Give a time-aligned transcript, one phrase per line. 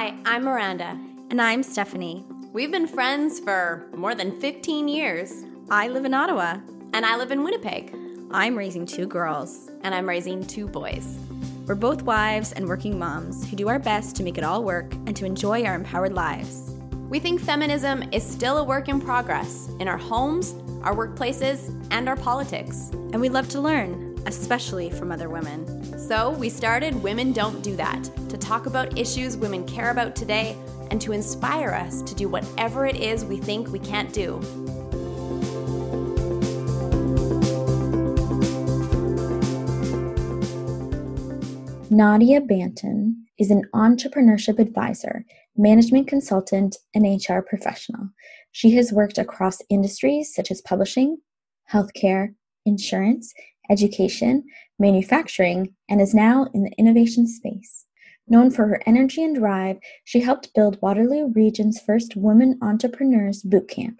[0.00, 0.98] Hi, I'm Miranda.
[1.28, 2.24] And I'm Stephanie.
[2.54, 5.44] We've been friends for more than 15 years.
[5.70, 6.56] I live in Ottawa.
[6.94, 7.94] And I live in Winnipeg.
[8.30, 9.68] I'm raising two girls.
[9.82, 11.18] And I'm raising two boys.
[11.66, 14.90] We're both wives and working moms who do our best to make it all work
[15.04, 16.72] and to enjoy our empowered lives.
[17.10, 22.08] We think feminism is still a work in progress in our homes, our workplaces, and
[22.08, 22.88] our politics.
[23.12, 25.79] And we love to learn, especially from other women.
[26.10, 30.56] So we started Women Don't Do That to talk about issues women care about today
[30.90, 34.40] and to inspire us to do whatever it is we think we can't do.
[41.90, 45.24] Nadia Banton is an entrepreneurship advisor,
[45.56, 48.08] management consultant, and HR professional.
[48.50, 51.18] She has worked across industries such as publishing,
[51.72, 52.34] healthcare,
[52.66, 53.32] insurance,
[53.70, 54.42] education,
[54.80, 57.86] manufacturing, and is now in the innovation space.
[58.26, 63.98] Known for her energy and drive, she helped build Waterloo Region's first Women Entrepreneurs Bootcamp.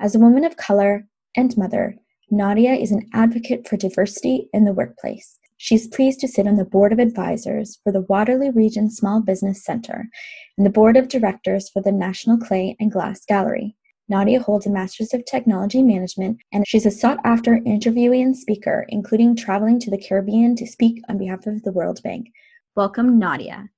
[0.00, 1.96] As a woman of color and mother,
[2.30, 5.38] Nadia is an advocate for diversity in the workplace.
[5.58, 9.64] She's pleased to sit on the board of advisors for the Waterloo Region Small Business
[9.64, 10.08] Center
[10.56, 13.76] and the board of directors for the National Clay and Glass Gallery.
[14.08, 18.84] Nadia holds a Master's of Technology Management, and she's a sought after interviewee and speaker,
[18.88, 22.28] including traveling to the Caribbean to speak on behalf of the World Bank.
[22.74, 23.68] Welcome, Nadia.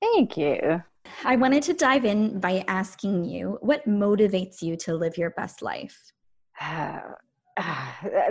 [0.00, 0.82] Thank you.
[1.24, 5.62] I wanted to dive in by asking you what motivates you to live your best
[5.62, 6.12] life?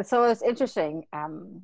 [0.04, 1.06] so it's interesting.
[1.14, 1.62] Um,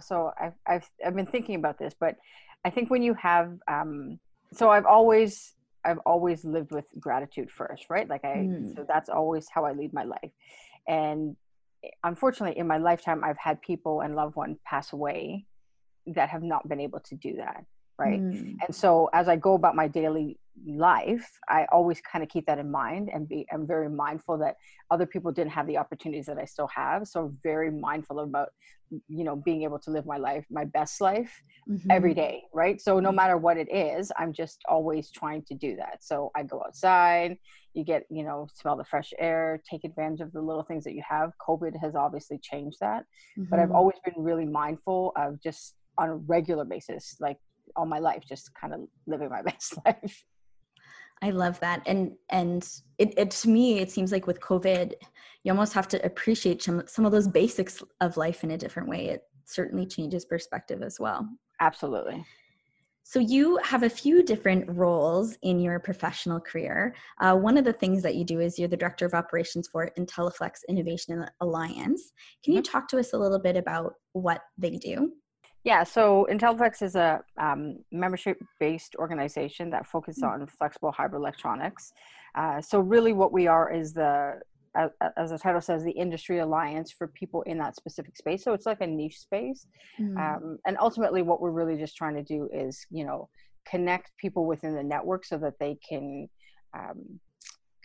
[0.00, 2.16] so I've, I've, I've been thinking about this, but
[2.64, 4.18] I think when you have, um,
[4.52, 8.08] so I've always I've always lived with gratitude first, right?
[8.08, 8.74] Like I, mm.
[8.74, 10.30] so that's always how I lead my life.
[10.88, 11.36] And
[12.02, 15.46] unfortunately, in my lifetime, I've had people and loved ones pass away
[16.06, 17.64] that have not been able to do that,
[17.98, 18.20] right?
[18.20, 18.56] Mm.
[18.66, 22.58] And so as I go about my daily life, I always kind of keep that
[22.58, 24.56] in mind and be, I'm very mindful that
[24.90, 27.06] other people didn't have the opportunities that I still have.
[27.06, 28.50] So I'm very mindful about
[29.08, 31.90] you know being able to live my life my best life mm-hmm.
[31.90, 35.76] every day right so no matter what it is i'm just always trying to do
[35.76, 37.36] that so i go outside
[37.74, 40.94] you get you know smell the fresh air take advantage of the little things that
[40.94, 43.04] you have covid has obviously changed that
[43.38, 43.44] mm-hmm.
[43.44, 43.76] but i've mm-hmm.
[43.76, 47.38] always been really mindful of just on a regular basis like
[47.76, 50.24] all my life just kind of living my best life
[51.22, 51.82] I love that.
[51.86, 54.94] And and it, it to me it seems like with COVID,
[55.44, 58.88] you almost have to appreciate some some of those basics of life in a different
[58.88, 59.08] way.
[59.08, 61.28] It certainly changes perspective as well.
[61.60, 62.24] Absolutely.
[63.02, 66.94] So you have a few different roles in your professional career.
[67.20, 69.90] Uh, one of the things that you do is you're the director of operations for
[69.98, 72.12] IntelliFlex Innovation Alliance.
[72.44, 72.70] Can you mm-hmm.
[72.70, 75.10] talk to us a little bit about what they do?
[75.64, 80.32] Yeah, so IntelliFlex is a um, membership-based organization that focuses mm.
[80.32, 81.92] on flexible hybrid electronics.
[82.34, 84.40] Uh, so really, what we are is the,
[84.74, 88.42] as, as, the title says, the industry alliance for people in that specific space.
[88.42, 89.66] So it's like a niche space,
[90.00, 90.16] mm.
[90.16, 93.28] um, and ultimately, what we're really just trying to do is, you know,
[93.68, 96.26] connect people within the network so that they can
[96.74, 97.20] um,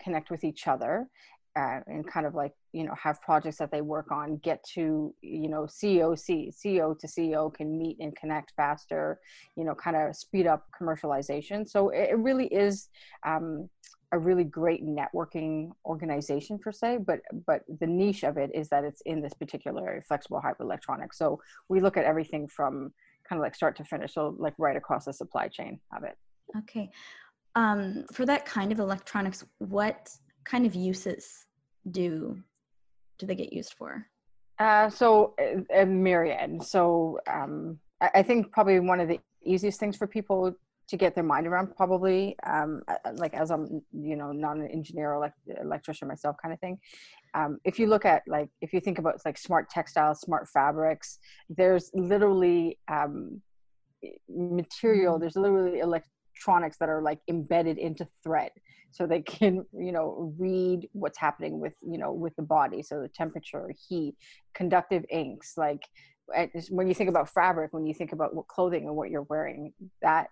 [0.01, 1.07] connect with each other
[1.55, 5.13] uh, and kind of like you know have projects that they work on get to
[5.21, 9.19] you know coc ceo to ceo can meet and connect faster
[9.55, 11.67] you know kind of speed up commercialization.
[11.67, 12.89] So it, really is
[13.25, 13.69] um,
[14.11, 18.83] a really great networking organization per se but but the niche of it is that
[18.83, 21.17] it's in this particular area flexible hybrid electronics.
[21.17, 21.39] So
[21.69, 22.93] we look at everything from
[23.27, 26.17] kind of like start to finish so like right across the supply chain of it.
[26.57, 26.89] Okay.
[27.55, 30.09] Um, for that kind of electronics what
[30.43, 31.44] kind of uses
[31.89, 32.37] do
[33.17, 34.05] do they get used for?
[34.59, 36.63] Uh, so a, a myriad.
[36.63, 40.53] So um, I, I, think probably one of the easiest things for people
[40.87, 42.81] to get their mind around, probably um,
[43.15, 46.77] like as I'm, you know, not an engineer or like electrician myself, kind of thing.
[47.33, 51.19] Um, if you look at like if you think about like smart textiles, smart fabrics,
[51.49, 53.41] there's literally um,
[54.29, 55.15] material.
[55.15, 55.21] Mm-hmm.
[55.21, 55.81] There's literally
[56.35, 58.51] electronics that are like embedded into thread
[58.91, 62.81] so they can you know read what's happening with you know with the body.
[62.81, 64.15] So the temperature heat
[64.53, 65.83] conductive inks like
[66.69, 69.73] when you think about fabric when you think about what clothing and what you're wearing
[70.01, 70.27] that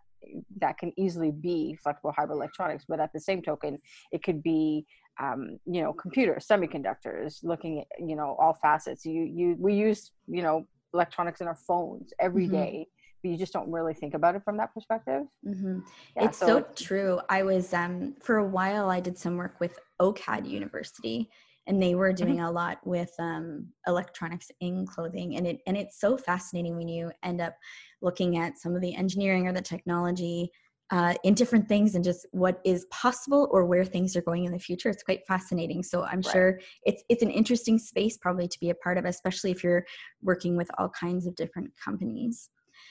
[0.59, 2.85] that can easily be flexible hybrid electronics.
[2.87, 3.79] But at the same token
[4.11, 4.85] it could be
[5.21, 9.05] um, you know computers semiconductors looking at you know all facets.
[9.05, 12.55] You you we use you know electronics in our phones every mm-hmm.
[12.55, 12.87] day
[13.23, 15.23] you just don't really think about it from that perspective.
[15.45, 15.79] Mm-hmm.
[16.15, 17.19] Yeah, it's so, so true.
[17.29, 18.89] I was um, for a while.
[18.89, 21.29] I did some work with OCAD University,
[21.67, 22.45] and they were doing mm-hmm.
[22.45, 27.11] a lot with um, electronics in clothing, and it and it's so fascinating when you
[27.23, 27.55] end up
[28.01, 30.51] looking at some of the engineering or the technology
[30.93, 34.51] uh, in different things and just what is possible or where things are going in
[34.51, 34.89] the future.
[34.89, 35.81] It's quite fascinating.
[35.81, 36.31] So I'm right.
[36.31, 39.85] sure it's it's an interesting space probably to be a part of, especially if you're
[40.21, 42.49] working with all kinds of different companies.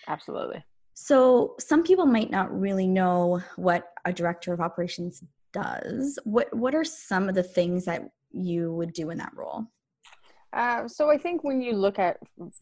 [0.08, 0.64] Absolutely.
[0.94, 5.22] So some people might not really know what a director of operations
[5.52, 6.18] does.
[6.24, 9.66] What what are some of the things that you would do in that role?
[10.52, 12.18] Uh, so I think when you look at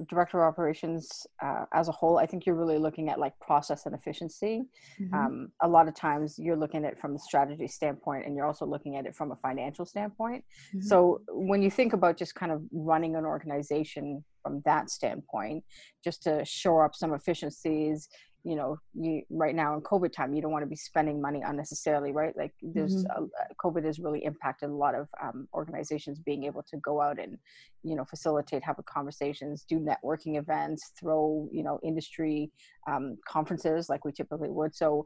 [0.08, 3.86] director of operations uh, as a whole, I think you're really looking at like process
[3.86, 4.62] and efficiency.
[5.00, 5.14] Mm-hmm.
[5.14, 8.46] Um, a lot of times you're looking at it from a strategy standpoint, and you're
[8.46, 10.44] also looking at it from a financial standpoint.
[10.68, 10.82] Mm-hmm.
[10.82, 15.64] So when you think about just kind of running an organization from that standpoint,
[16.02, 18.08] just to shore up some efficiencies,
[18.44, 21.42] you know you right now in covid time you don't want to be spending money
[21.44, 23.24] unnecessarily right like there's mm-hmm.
[23.24, 27.18] a, covid has really impacted a lot of um, organizations being able to go out
[27.18, 27.36] and
[27.82, 32.50] you know facilitate have conversations do networking events throw you know industry
[32.90, 35.04] um, conferences like we typically would so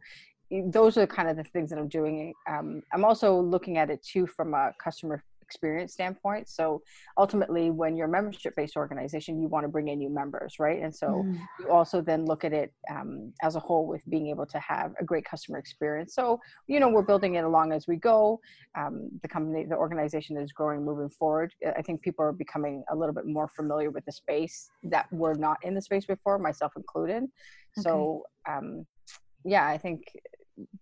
[0.67, 4.01] those are kind of the things that i'm doing um, i'm also looking at it
[4.05, 6.49] too from a customer experience standpoint.
[6.49, 6.83] So
[7.17, 10.83] ultimately, when you're a membership based organization, you want to bring in new members, right?
[10.83, 11.39] And so mm.
[11.61, 14.93] you also then look at it um, as a whole with being able to have
[15.01, 16.15] a great customer experience.
[16.15, 18.41] So, you know, we're building it along as we go.
[18.77, 21.55] Um, the company, the organization is growing moving forward.
[21.79, 25.35] I think people are becoming a little bit more familiar with the space that were
[25.35, 27.23] not in the space before, myself included.
[27.23, 27.83] Okay.
[27.83, 28.87] So, um,
[29.45, 30.01] yeah, I think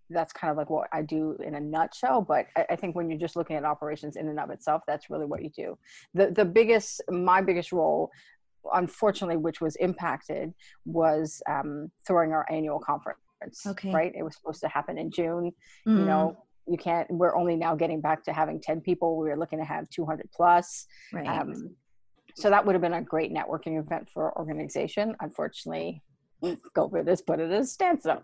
[0.09, 2.21] that's kind of like what I do in a nutshell.
[2.21, 5.09] But I, I, think when you're just looking at operations in and of itself, that's
[5.09, 5.77] really what you do.
[6.13, 8.11] The the biggest, my biggest role,
[8.73, 10.53] unfortunately, which was impacted,
[10.85, 13.19] was um, throwing our annual conference.
[13.65, 13.91] Okay.
[13.91, 14.13] Right.
[14.15, 15.51] It was supposed to happen in June.
[15.87, 15.99] Mm.
[15.99, 16.37] You know,
[16.67, 17.09] you can't.
[17.11, 19.17] We're only now getting back to having ten people.
[19.17, 20.87] We were looking to have 200 plus.
[21.11, 21.27] Right.
[21.27, 21.75] Um,
[22.35, 25.15] so that would have been a great networking event for our organization.
[25.19, 26.01] Unfortunately,
[26.43, 28.23] COVID has put it at a standstill.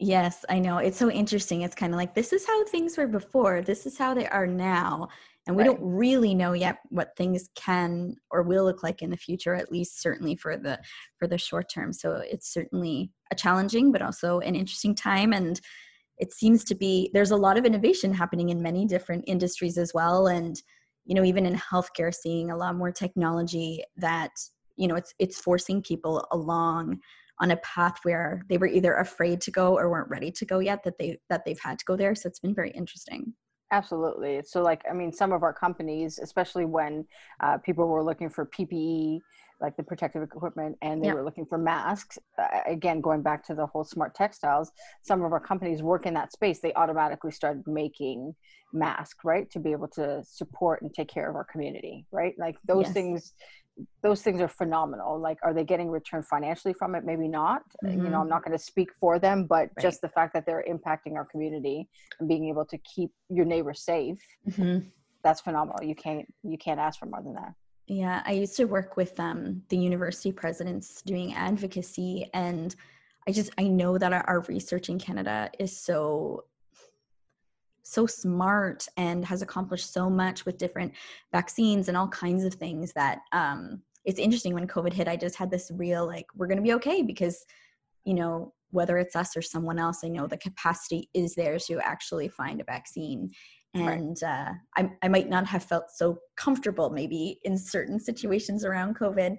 [0.00, 0.78] Yes, I know.
[0.78, 1.62] It's so interesting.
[1.62, 4.46] It's kind of like this is how things were before, this is how they are
[4.46, 5.08] now.
[5.46, 5.68] And we right.
[5.68, 9.70] don't really know yet what things can or will look like in the future, at
[9.70, 10.80] least certainly for the
[11.18, 11.92] for the short term.
[11.92, 15.60] So it's certainly a challenging but also an interesting time and
[16.18, 19.92] it seems to be there's a lot of innovation happening in many different industries as
[19.94, 20.62] well and
[21.04, 24.30] you know even in healthcare seeing a lot more technology that
[24.76, 27.00] you know it's it's forcing people along
[27.44, 30.60] on a path where they were either afraid to go or weren't ready to go
[30.60, 32.14] yet that they that they've had to go there.
[32.14, 33.34] So it's been very interesting.
[33.70, 34.40] Absolutely.
[34.44, 37.04] So like i mean some of our companies especially when
[37.40, 39.20] uh, people were looking for ppe
[39.60, 41.16] like the protective equipment and they yep.
[41.16, 44.70] were looking for masks uh, again going back to the whole smart textiles
[45.02, 46.60] some of our companies work in that space.
[46.60, 48.34] They automatically started making
[48.72, 52.34] masks right to be able to support and take care of our community right?
[52.38, 52.94] Like those yes.
[52.94, 53.32] things
[54.02, 58.04] those things are phenomenal like are they getting return financially from it maybe not mm-hmm.
[58.04, 58.30] you know i'm mm-hmm.
[58.30, 59.82] not going to speak for them but right.
[59.82, 61.88] just the fact that they're impacting our community
[62.20, 64.18] and being able to keep your neighbors safe
[64.48, 64.86] mm-hmm.
[65.22, 67.52] that's phenomenal you can't you can't ask for more than that
[67.86, 72.76] yeah i used to work with um, the university presidents doing advocacy and
[73.26, 76.44] i just i know that our, our research in canada is so
[77.84, 80.92] so smart and has accomplished so much with different
[81.32, 85.36] vaccines and all kinds of things that um, it's interesting when covid hit i just
[85.36, 87.44] had this real like we're going to be okay because
[88.04, 91.78] you know whether it's us or someone else i know the capacity is there to
[91.80, 93.30] actually find a vaccine.
[93.76, 94.48] And right.
[94.48, 99.36] uh, I, I might not have felt so comfortable maybe in certain situations around covid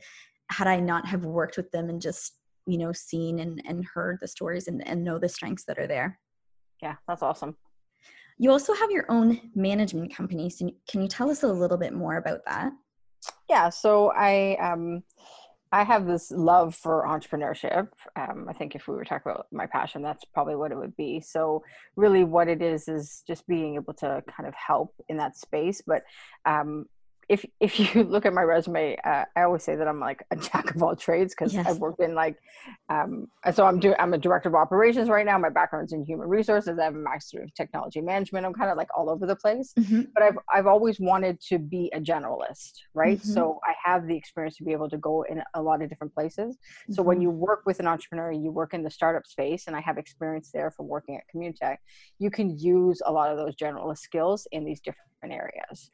[0.51, 2.33] had i not have worked with them and just
[2.67, 5.87] you know seen and, and heard the stories and, and know the strengths that are
[5.87, 6.19] there.
[6.81, 7.55] Yeah that's awesome
[8.37, 10.49] you also have your own management company.
[10.49, 12.71] So can you tell us a little bit more about that?
[13.49, 15.03] Yeah, so I um,
[15.71, 17.87] I have this love for entrepreneurship.
[18.15, 20.95] Um, I think if we were talking about my passion, that's probably what it would
[20.95, 21.21] be.
[21.21, 21.63] So
[21.95, 25.81] really, what it is is just being able to kind of help in that space.
[25.85, 26.03] But
[26.45, 26.85] um,
[27.27, 30.35] if if you look at my resume, uh, I always say that I'm like a
[30.35, 31.65] jack of all trades because yes.
[31.67, 32.37] I've worked in like,
[32.89, 35.37] um, so I'm doing I'm a director of operations right now.
[35.37, 36.77] My background's in human resources.
[36.79, 38.45] I have a master of technology management.
[38.45, 40.03] I'm kind of like all over the place, mm-hmm.
[40.13, 43.17] but I've I've always wanted to be a generalist, right?
[43.17, 43.33] Mm-hmm.
[43.33, 46.13] So I have the experience to be able to go in a lot of different
[46.13, 46.55] places.
[46.55, 46.93] Mm-hmm.
[46.93, 47.23] So when mm-hmm.
[47.23, 50.51] you work with an entrepreneur, you work in the startup space, and I have experience
[50.53, 51.77] there from working at Communitech.
[52.19, 55.89] You can use a lot of those generalist skills in these different areas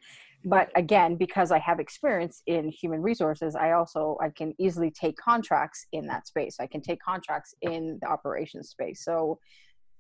[0.46, 5.16] but again because i have experience in human resources i also i can easily take
[5.18, 6.58] contracts in that space.
[6.60, 9.04] I can take contracts in the operations space.
[9.04, 9.40] So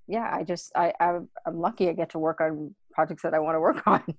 [0.07, 3.39] yeah i just i i'm, I'm lucky i get to work on projects that i
[3.39, 4.03] want to work on.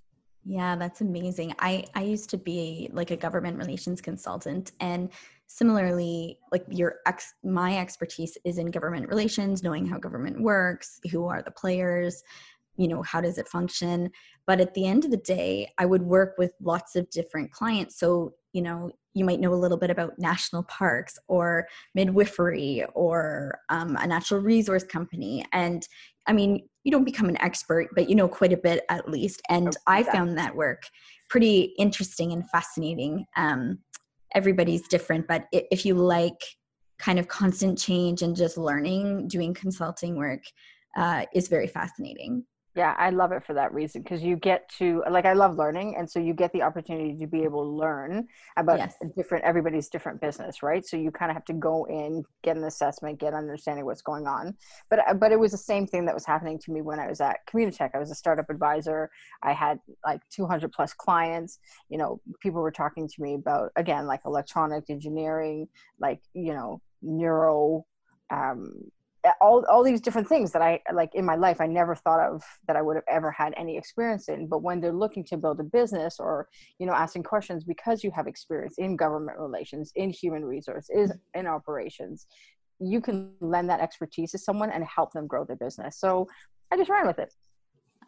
[0.44, 1.54] Yeah that's amazing.
[1.60, 5.10] I i used to be like a government relations consultant and
[5.46, 11.26] similarly like your ex my expertise is in government relations knowing how government works who
[11.26, 12.24] are the players
[12.76, 14.10] you know how does it function?
[14.46, 17.98] But at the end of the day i would work with lots of different clients.
[17.98, 23.58] So you know you might know a little bit about national parks or midwifery or
[23.68, 25.44] um, a natural resource company.
[25.52, 25.86] And
[26.26, 29.42] i mean you don't become an expert but you know quite a bit at least.
[29.48, 30.82] And i found that work
[31.28, 33.26] pretty interesting and fascinating.
[33.36, 33.78] Um,
[34.34, 36.40] everybody's different but if you like
[36.98, 40.42] kind of constant change and just learning doing consulting work
[40.96, 45.02] uh, is very fascinating yeah i love it for that reason because you get to
[45.10, 48.26] like i love learning and so you get the opportunity to be able to learn
[48.56, 48.94] about yes.
[49.16, 50.86] different everybody's different business right?
[50.86, 54.26] So you kind of have to go in get an assessment get understanding what's going
[54.26, 54.56] on.
[54.90, 57.08] But uh, but it was the same thing that was happening to me when i
[57.08, 57.90] was at communitech.
[57.94, 59.10] I was a startup advisor.
[59.42, 61.58] I had like 200 plus clients.
[61.88, 65.68] You know people were talking to me about again like electronic engineering
[66.00, 67.84] like you know neuro
[68.30, 68.90] um,
[69.40, 72.42] all all these different things that I like in my life I never thought of
[72.66, 74.48] that I would have ever had any experience in.
[74.48, 76.48] But when they're looking to build a business or
[76.78, 81.46] you know asking questions because you have experience in government relations, in human resources, in
[81.46, 82.26] operations,
[82.80, 85.98] you can lend that expertise to someone and help them grow their business.
[85.98, 86.26] So
[86.70, 87.32] I just ran with it.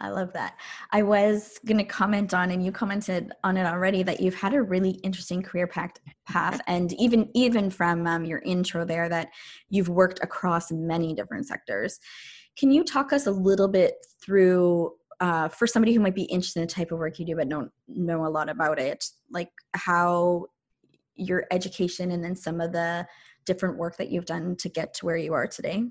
[0.01, 0.59] I love that.
[0.91, 4.55] I was going to comment on, and you commented on it already, that you've had
[4.55, 9.29] a really interesting career path, and even even from um, your intro there, that
[9.71, 11.99] you've worked across many different sectors.
[12.57, 16.61] Can you talk us a little bit through, uh, for somebody who might be interested
[16.61, 19.51] in the type of work you do but don't know a lot about it, like
[19.75, 20.47] how
[21.17, 23.07] your education and then some of the
[23.45, 25.85] different work that you've done to get to where you are today?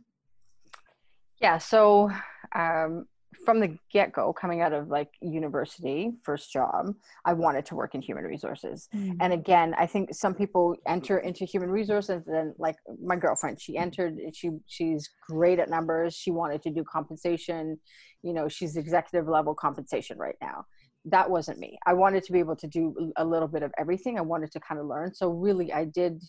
[1.42, 2.10] Yeah, so
[2.56, 3.06] um,
[3.46, 6.94] from the get-go coming out of like university first job
[7.26, 8.90] i wanted to work in human resources.
[8.96, 9.18] Mm.
[9.22, 13.78] and again i think some people enter into human resources and like my girlfriend she
[13.78, 16.16] entered she she's great at numbers.
[16.16, 17.80] She wanted to do compensation.
[18.22, 20.66] You know she's executive level compensation right now.
[21.06, 21.78] That wasn't me.
[21.86, 24.18] I wanted to be able to do a little bit of everything.
[24.18, 25.14] I wanted to kind of learn.
[25.14, 26.22] So really i did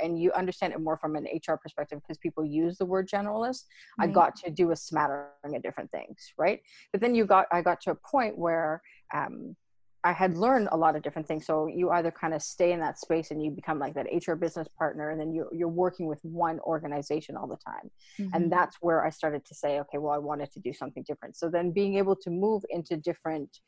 [0.00, 3.64] and you understand it more from an HR perspective because people use the word generalist.
[3.98, 6.60] I got to do a smattering of different things, right?
[6.92, 8.82] But then you got, I got to a point where
[9.14, 9.56] um,
[10.04, 11.46] I had learned a lot of different things.
[11.46, 14.34] So you either kind of stay in that space and you become like that HR
[14.34, 17.90] business partner, and then you're you're working with one organization all the time.
[18.18, 18.34] Mm-hmm.
[18.34, 21.36] And that's where I started to say, okay, well, I wanted to do something different.
[21.36, 23.58] So then being able to move into different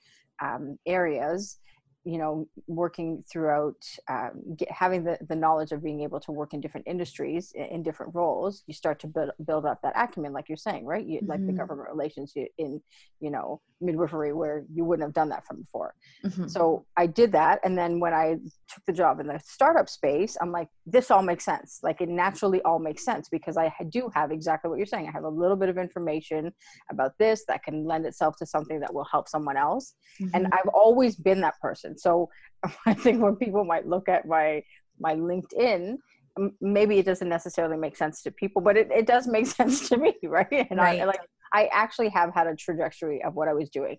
[0.42, 1.58] um, areas
[2.04, 6.52] you know working throughout um, get, having the, the knowledge of being able to work
[6.52, 10.32] in different industries in, in different roles you start to build, build up that acumen
[10.32, 11.30] like you're saying right you, mm-hmm.
[11.30, 11.56] like the mm-hmm.
[11.56, 12.80] government relations in
[13.20, 15.94] you know midwifery where you wouldn't have done that from before
[16.24, 16.46] mm-hmm.
[16.46, 18.34] so i did that and then when i
[18.68, 22.08] took the job in the startup space i'm like this all makes sense like it
[22.08, 25.28] naturally all makes sense because i do have exactly what you're saying i have a
[25.28, 26.52] little bit of information
[26.90, 30.34] about this that can lend itself to something that will help someone else mm-hmm.
[30.34, 32.28] and i've always been that person so
[32.86, 34.62] i think when people might look at my
[34.98, 35.96] my linkedin
[36.60, 39.96] maybe it doesn't necessarily make sense to people but it, it does make sense to
[39.96, 41.00] me right and right.
[41.00, 41.20] i like
[41.54, 43.96] I actually have had a trajectory of what I was doing.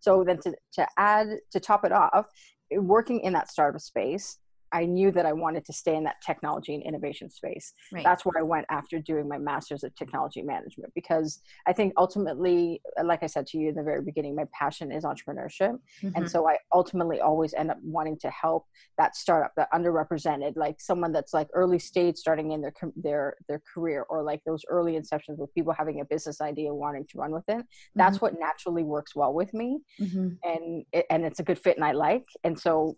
[0.00, 2.26] So then to, to add, to top it off,
[2.72, 4.38] working in that startup space,
[4.72, 7.72] I knew that I wanted to stay in that technology and innovation space.
[7.92, 8.04] Right.
[8.04, 12.80] That's where I went after doing my master's of technology management because I think ultimately,
[13.02, 15.78] like I said to you in the very beginning, my passion is entrepreneurship.
[16.02, 16.10] Mm-hmm.
[16.14, 18.66] And so I ultimately always end up wanting to help
[18.98, 23.62] that startup, that underrepresented, like someone that's like early stage starting in their their their
[23.74, 27.32] career or like those early inceptions with people having a business idea wanting to run
[27.32, 27.64] with it.
[27.94, 28.26] That's mm-hmm.
[28.26, 29.78] what naturally works well with me.
[30.00, 30.28] Mm-hmm.
[30.42, 32.24] And it, and it's a good fit and I like.
[32.44, 32.96] And so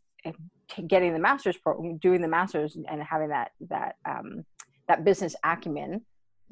[0.87, 4.45] getting the master's program, doing the master's, and having that that um,
[4.89, 6.03] that business acumen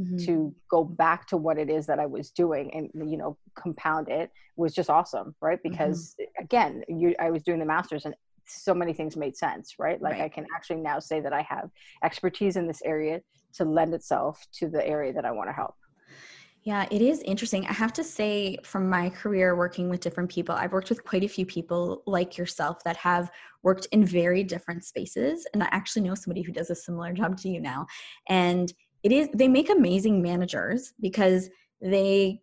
[0.01, 0.17] mm-hmm.
[0.27, 4.09] to go back to what it is that I was doing and you know compound
[4.09, 5.59] it was just awesome, right?
[5.63, 6.45] Because mm-hmm.
[6.45, 8.15] again, you I was doing the master's and
[8.47, 10.01] so many things made sense, right?
[10.01, 10.23] Like right.
[10.23, 11.71] I can actually now say that I have
[12.03, 13.21] expertise in this area
[13.55, 15.75] to lend itself to the area that I want to help.
[16.65, 17.67] Yeah, it is interesting.
[17.67, 21.25] I have to say, from my career working with different people, I've worked with quite
[21.25, 23.31] a few people like yourself that have
[23.63, 25.47] worked in very different spaces.
[25.55, 27.87] And I actually know somebody who does a similar job to you now.
[28.29, 28.73] And
[29.03, 31.49] it is, they make amazing managers because
[31.81, 32.43] they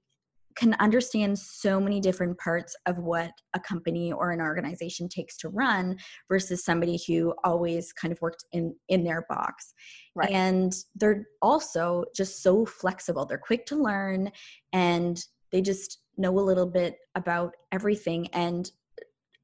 [0.56, 5.50] can understand so many different parts of what a company or an organization takes to
[5.50, 5.98] run
[6.30, 9.74] versus somebody who always kind of worked in in their box
[10.16, 10.32] right.
[10.32, 14.32] and they're also just so flexible they're quick to learn
[14.74, 18.72] and they just know a little bit about everything and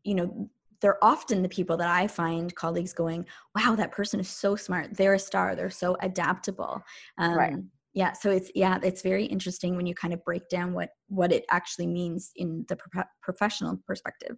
[0.03, 0.49] you know
[0.81, 3.25] they're often the people that I find colleagues going,
[3.55, 4.97] wow, that person is so smart.
[4.97, 5.55] They're a star.
[5.55, 6.81] They're so adaptable.
[7.19, 7.53] Um, right.
[7.93, 8.13] Yeah.
[8.13, 11.45] So it's, yeah, it's very interesting when you kind of break down what, what it
[11.49, 14.37] actually means in the pro- professional perspective.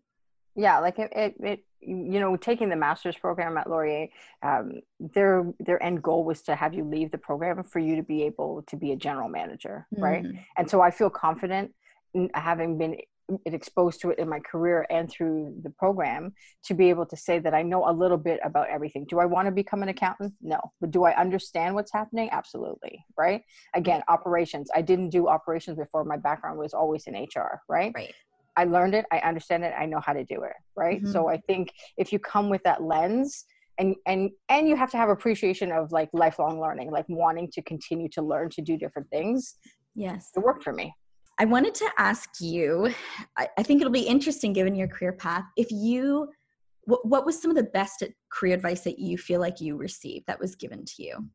[0.55, 0.79] Yeah.
[0.79, 4.07] Like it, it, it, you know, taking the master's program at Laurier,
[4.41, 8.03] um, their, their end goal was to have you leave the program for you to
[8.03, 9.85] be able to be a general manager.
[9.91, 10.25] Right.
[10.57, 11.73] And so I feel confident
[12.35, 12.97] having been
[13.45, 16.33] exposed to it in my career and through the program
[16.65, 19.05] to be able to say that I know a little bit about everything.
[19.09, 20.33] Do I want to become an accountant?
[20.41, 20.59] No.
[20.81, 22.29] But do I understand what's happening?
[22.31, 23.05] Absolutely.
[23.17, 23.41] Right.
[23.75, 24.69] Again, operations.
[24.75, 26.03] I didn't do operations before.
[26.03, 27.61] My background was always in HR.
[27.67, 27.91] Right.
[27.95, 28.13] Right.
[28.55, 29.05] I learned it.
[29.11, 29.73] I understand it.
[29.77, 30.53] I know how to do it.
[30.75, 31.01] Right.
[31.01, 31.11] Mm-hmm.
[31.11, 33.45] So I think if you come with that lens,
[33.79, 37.61] and and and you have to have appreciation of like lifelong learning like wanting to
[37.63, 39.55] continue to learn to do different things
[39.95, 40.93] yes it worked for me
[41.39, 42.93] I wanted to ask you,
[43.37, 46.29] I, I, think it'll be interesting given your career path, if you,
[46.83, 50.27] what, what was some of the best career advice that you feel like you received
[50.27, 51.29] that was given to you?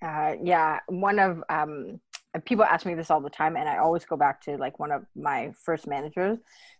[0.00, 2.00] Uh, yeah, one of, um,
[2.44, 4.92] people ask me this all the time and I always go back to like one
[4.92, 6.38] of my first managers,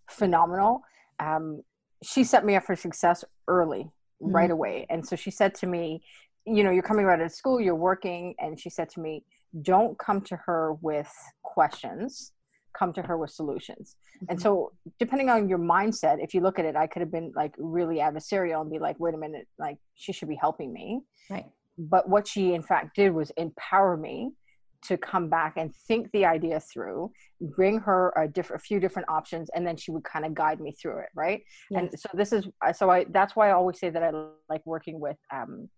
[0.09, 0.83] phenomenal.
[1.19, 1.63] Um,
[2.03, 3.91] she set me up for success early,
[4.23, 4.35] mm-hmm.
[4.35, 4.87] right away.
[4.89, 6.03] And so she said to me,
[6.47, 8.35] you know, you're coming right out of school, you're working.
[8.39, 9.25] And she said to me,
[9.63, 12.33] don't come to her with questions
[12.77, 13.97] come to her with solutions.
[14.17, 14.27] Mm-hmm.
[14.31, 17.33] And so, depending on your mindset, if you look at it, I could have been
[17.35, 21.01] like really adversarial and be like, wait a minute, like she should be helping me.
[21.31, 21.47] Right.
[21.79, 24.33] But what she in fact did was empower me
[24.85, 27.11] to come back and think the idea through,
[27.41, 30.61] bring her a, different, a few different options, and then she would kind of guide
[30.61, 31.09] me through it.
[31.15, 31.43] Right.
[31.71, 31.81] Yes.
[31.81, 34.11] And so this is, so I, that's why I always say that I
[34.49, 35.69] like working with um,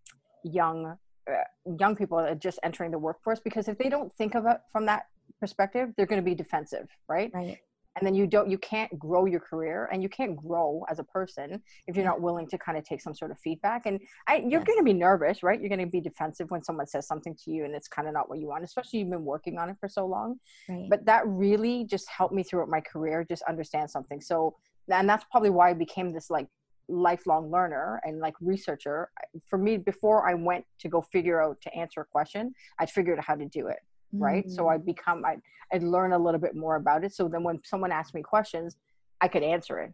[0.42, 0.96] young
[1.30, 1.36] uh,
[1.80, 4.58] young people that are just entering the workforce because if they don't think of it
[4.70, 5.06] from that
[5.40, 7.30] perspective they're going to be defensive right?
[7.34, 7.58] Right.
[7.96, 11.04] And then you don't you can't grow your career and you can't grow as a
[11.04, 13.86] person if you're not willing to kind of take some sort of feedback.
[13.86, 14.64] And I, you're yes.
[14.64, 15.60] going to be nervous right?
[15.60, 18.14] You're going to be defensive when someone says something to you and it's kind of
[18.14, 20.40] not what you want especially you've been working on it for so long.
[20.68, 20.88] Right.
[20.90, 24.20] but that really just helped me throughout my career just understand something.
[24.20, 24.56] So
[24.88, 26.48] and that's probably why i became this like
[26.88, 29.10] lifelong learner and like researcher.
[29.48, 33.18] For me before i went to go figure out to answer a question i'd figured
[33.18, 33.78] out how to do it
[34.18, 34.50] right?
[34.50, 34.84] So i mm.
[34.84, 35.36] become i
[35.72, 37.14] i'd learn a little bit more about it.
[37.14, 38.76] So then when someone asked me questions
[39.20, 39.92] i could answer it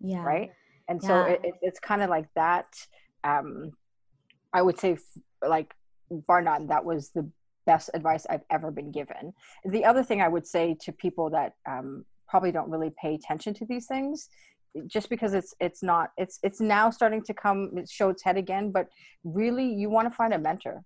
[0.00, 0.22] yeah.
[0.22, 0.50] right?
[0.88, 1.08] And yeah.
[1.08, 2.66] so it, it, it's kind of like that
[3.24, 3.70] um
[4.52, 4.98] i would say
[5.46, 5.74] like
[6.26, 7.28] bar none that was the
[7.64, 9.32] best advice i've ever been given.
[9.64, 13.54] The other thing i would say to people that um, probably don't really pay attention
[13.54, 14.28] to these things
[14.86, 18.72] just because it's it's not it's it's now starting to come show its head again
[18.72, 18.88] but
[19.22, 20.82] really you want to find a mentor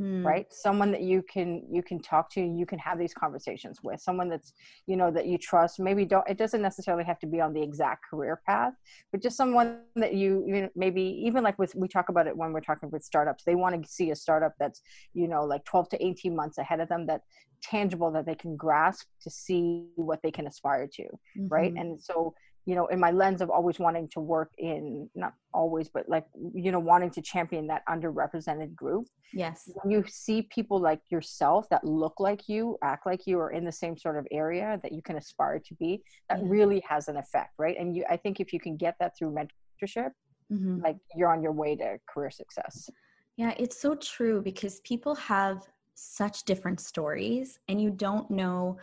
[0.00, 0.24] mm.
[0.24, 4.00] right someone that you can you can talk to you can have these conversations with
[4.00, 4.52] someone that's
[4.86, 7.62] you know that you trust maybe don't it doesn't necessarily have to be on the
[7.62, 8.72] exact career path
[9.12, 12.36] but just someone that you, you know, maybe even like with we talk about it
[12.36, 14.80] when we're talking with startups they want to see a startup that's
[15.12, 17.20] you know like 12 to 18 months ahead of them that
[17.62, 21.48] tangible that they can grasp to see what they can aspire to mm-hmm.
[21.48, 22.34] right and so
[22.70, 26.26] you know in my lens of always wanting to work in not always but like
[26.54, 29.06] you know wanting to champion that underrepresented group.
[29.32, 29.68] Yes.
[29.74, 33.64] When you see people like yourself that look like you act like you are in
[33.64, 36.44] the same sort of area that you can aspire to be that yeah.
[36.56, 37.76] really has an effect right?
[37.80, 40.12] And you i think if you can get that through mentorship
[40.52, 40.80] mm-hmm.
[40.86, 42.88] like you're on your way to career success.
[43.36, 48.78] Yeah it's so true because people have such different stories and you don't know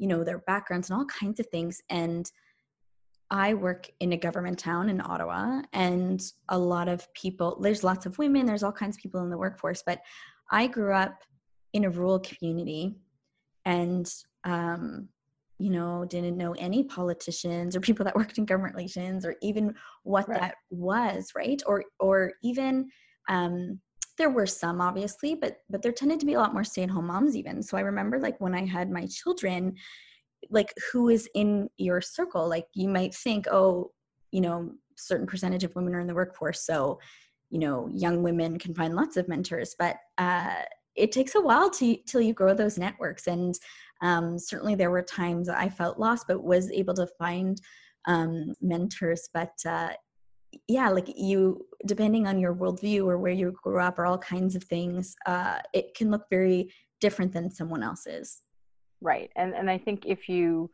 [0.00, 1.80] you know their backgrounds and all kinds of things.
[1.90, 2.30] And
[3.30, 8.06] I work in a government town in Ottawa, and a lot of people, there's lots
[8.06, 10.00] of women, there's all kinds of people in the workforce, but
[10.50, 11.22] I grew up
[11.72, 12.96] in a rural community
[13.64, 14.12] and,
[14.44, 15.08] um,
[15.58, 19.74] you know, didn't know any politicians or people that worked in government relations or even
[20.02, 20.40] what right.
[20.40, 21.62] that was, right?
[21.66, 22.88] Or, or even,
[23.28, 23.78] um,
[24.18, 27.36] there were some obviously, but but there tended to be a lot more stay-at-home moms
[27.36, 27.62] even.
[27.62, 29.76] So I remember like when I had my children,
[30.48, 32.48] like who is in your circle?
[32.48, 33.92] Like you might think oh
[34.32, 37.00] you know certain percentage of women are in the workforce so
[37.48, 39.74] you know young women can find lots of mentors.
[39.78, 40.62] But uh,
[40.96, 43.26] it takes a while to till you grow those networks.
[43.26, 43.54] And
[44.02, 47.60] um, certainly there were times i felt lost but was able to find
[48.06, 49.28] um, mentors.
[49.32, 49.90] But uh,
[50.68, 54.54] yeah like you depending on your worldview or where you grew up or all kinds
[54.54, 58.42] of things uh, it can look very different than someone else's
[59.00, 60.70] right and and i think if you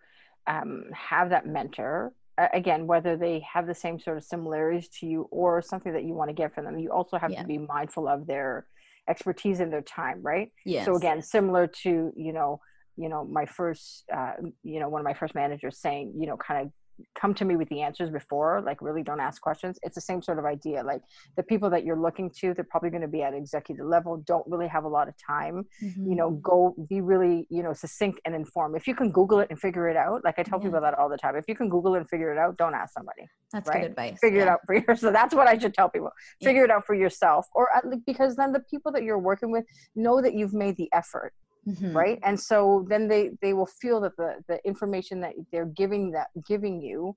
[0.48, 2.12] um, have that mentor
[2.52, 6.14] again whether they have the same sort of similarities to you or something that you
[6.14, 7.40] want to get from them you also have yeah.
[7.40, 8.66] to be mindful of their
[9.08, 10.84] expertise and their time right yes.
[10.84, 12.60] so again similar to you know
[12.96, 16.36] you know my first uh, you know one of my first managers saying you know
[16.36, 16.72] kind of
[17.18, 20.22] come to me with the answers before like really don't ask questions it's the same
[20.22, 21.02] sort of idea like
[21.36, 24.46] the people that you're looking to they're probably going to be at executive level don't
[24.46, 26.08] really have a lot of time mm-hmm.
[26.08, 29.48] you know go be really you know succinct and informed if you can google it
[29.50, 30.66] and figure it out like i tell yeah.
[30.66, 32.74] people that all the time if you can google it and figure it out don't
[32.74, 33.82] ask somebody that's right?
[33.82, 34.44] good advice figure yeah.
[34.44, 36.10] it out for yourself so that's what i should tell people
[36.42, 36.64] figure yeah.
[36.64, 40.20] it out for yourself or at, because then the people that you're working with know
[40.20, 41.32] that you've made the effort
[41.66, 41.96] mm-hmm.
[41.96, 46.10] right and so then they they will feel that the the information that they're giving
[46.10, 47.16] that giving you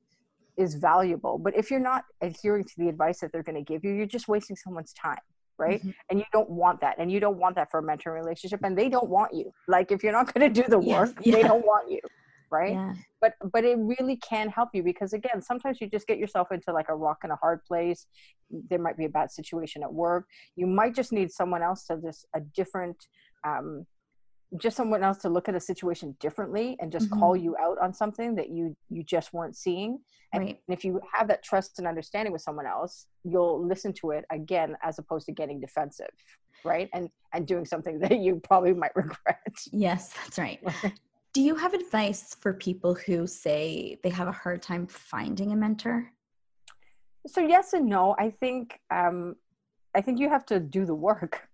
[0.58, 3.84] is valuable but if you're not adhering to the advice that they're going to give
[3.84, 5.18] you you're just wasting someone's time
[5.58, 5.92] right mm-hmm.
[6.10, 8.78] and you don't want that and you don't want that for a mentor relationship and
[8.78, 11.36] they don't want you like if you're not going to do the work yes.
[11.36, 12.00] they don't want you
[12.52, 12.94] right yeah.
[13.22, 16.74] but but it really can help you because again sometimes you just get yourself into
[16.74, 18.08] like a rock and a hard place
[18.70, 21.98] there might be a bad situation at work you might just need someone else to
[22.04, 22.98] just a different
[23.46, 23.86] um,
[24.58, 27.20] just someone else to look at a situation differently and just mm-hmm.
[27.20, 30.00] call you out on something that you you just weren't seeing.
[30.32, 30.60] And, right.
[30.68, 34.76] if you have that trust and understanding with someone else you'll listen to it again
[34.84, 36.12] as opposed to getting defensive
[36.64, 36.90] right?
[36.94, 39.56] And and doing something that you probably might regret.
[39.72, 40.60] Yes that's right.
[41.34, 45.56] Do you have advice for people who say they have a hard time finding a
[45.56, 46.12] mentor?
[47.28, 48.16] So yes and no.
[48.18, 49.36] I think um
[49.96, 51.49] i think you have to do the work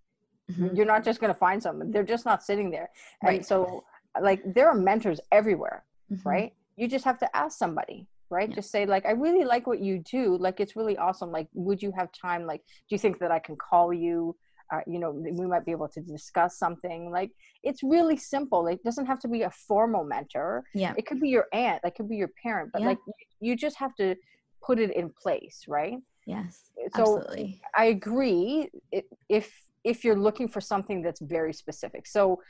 [0.52, 0.76] Mm-hmm.
[0.76, 1.92] You're not just going to find someone.
[1.92, 2.90] They're just not sitting there.
[3.24, 3.38] Right.
[3.38, 3.84] And so
[4.22, 6.28] like there are mentors everywhere, mm-hmm.
[6.28, 6.54] right?
[6.76, 8.50] You just have to ask somebody, right?
[8.50, 8.56] Yeah.
[8.56, 10.38] Just say like I really like what you do.
[10.38, 11.32] Like it's really awesome.
[11.32, 14.36] Like would you have time like do you think that I can call you?
[14.74, 17.30] Uh, you know we might be able to discuss something like
[17.62, 21.30] it's really simple it doesn't have to be a formal mentor yeah it could be
[21.30, 22.88] your aunt that could be your parent but yeah.
[22.88, 22.98] like
[23.40, 24.16] you just have to
[24.64, 27.62] put it in place right yes so absolutely.
[27.78, 28.68] i agree
[29.30, 29.54] if
[29.86, 32.08] if you're looking for something that's very specific.
[32.08, 32.42] So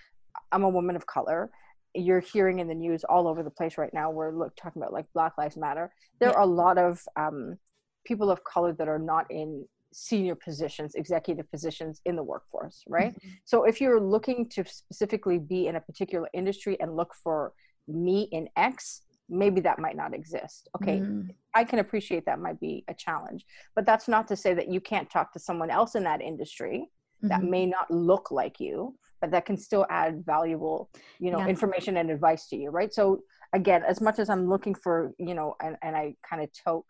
[0.51, 1.51] I'm a woman of color.
[1.93, 4.09] You're hearing in the news all over the place right now.
[4.09, 5.91] We're look, talking about like Black Lives Matter.
[6.19, 6.35] There yeah.
[6.35, 7.57] are a lot of um,
[8.05, 13.13] people of color that are not in senior positions, executive positions in the workforce, right?
[13.13, 13.29] Mm-hmm.
[13.45, 17.53] So if you're looking to specifically be in a particular industry and look for
[17.87, 20.67] me in X, maybe that might not exist.
[20.75, 21.29] Okay, mm.
[21.53, 24.81] I can appreciate that might be a challenge, but that's not to say that you
[24.81, 27.29] can't talk to someone else in that industry mm-hmm.
[27.29, 31.47] that may not look like you but that can still add valuable you know yeah.
[31.47, 33.19] information and advice to you right so
[33.53, 36.83] again as much as i'm looking for you know and, and i kind of tout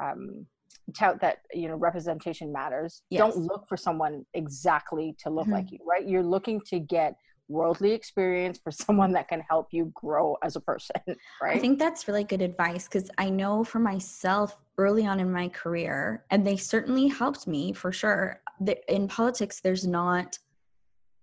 [0.00, 0.46] um
[0.96, 3.20] tout that you know representation matters yes.
[3.20, 5.54] don't look for someone exactly to look mm-hmm.
[5.54, 7.14] like you right you're looking to get
[7.48, 10.96] worldly experience for someone that can help you grow as a person
[11.42, 15.30] right i think that's really good advice because i know for myself early on in
[15.30, 18.40] my career and they certainly helped me for sure
[18.88, 20.38] in politics there's not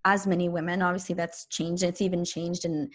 [0.06, 0.82] as many women.
[0.82, 2.90] Obviously that's changed it's even changed in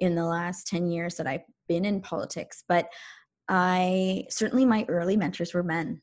[0.00, 2.88] in the last 10 years that i've been in politics but
[3.48, 6.00] i certainly my early mentors were men.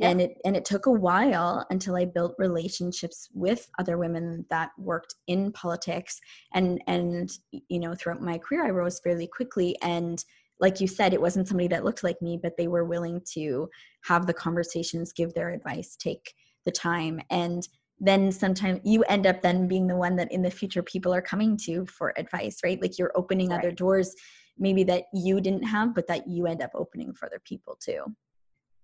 [0.00, 0.08] Yeah.
[0.08, 4.70] and it and it took a while until i built relationships with other women that
[4.78, 6.18] worked in politics
[6.54, 7.30] and and
[7.68, 9.76] you know throughout my career i rose fairly quickly.
[9.82, 10.24] And
[10.60, 13.68] like you said it wasn't somebody that looked like me but they were willing to
[14.04, 16.32] have the conversations give their advice take
[16.64, 17.20] the time.
[17.30, 17.66] And
[18.00, 21.22] then sometimes you end up then being the one that in the future people are
[21.22, 22.82] coming to for advice right?
[22.82, 23.60] Like you're opening right.
[23.60, 24.14] other doors
[24.58, 28.04] maybe that you didn't have but that you end up opening for other people too.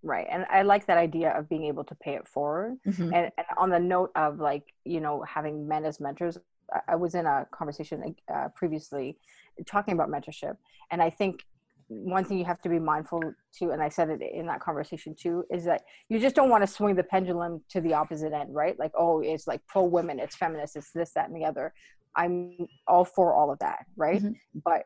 [0.02, 0.28] Right.
[0.30, 2.76] And i like that idea of being able to pay it forward.
[2.86, 3.12] Mm-hmm.
[3.12, 6.38] and, and, on the note of like you know having men as mentors
[6.86, 9.18] i was in a conversation uh, previously
[9.66, 10.56] talking about mentorship.
[10.92, 11.44] And i think
[11.88, 13.20] one thing you have to be mindful
[13.59, 16.62] to and i said it in that conversation too is that you just don't want
[16.62, 18.79] to swing the pendulum to the opposite end right?
[18.79, 21.72] Like oh it's like pro women it's feminist it's this that and the other.
[22.16, 24.22] I'm all for all of that right?
[24.22, 24.59] Mm-hmm.
[24.64, 24.83] but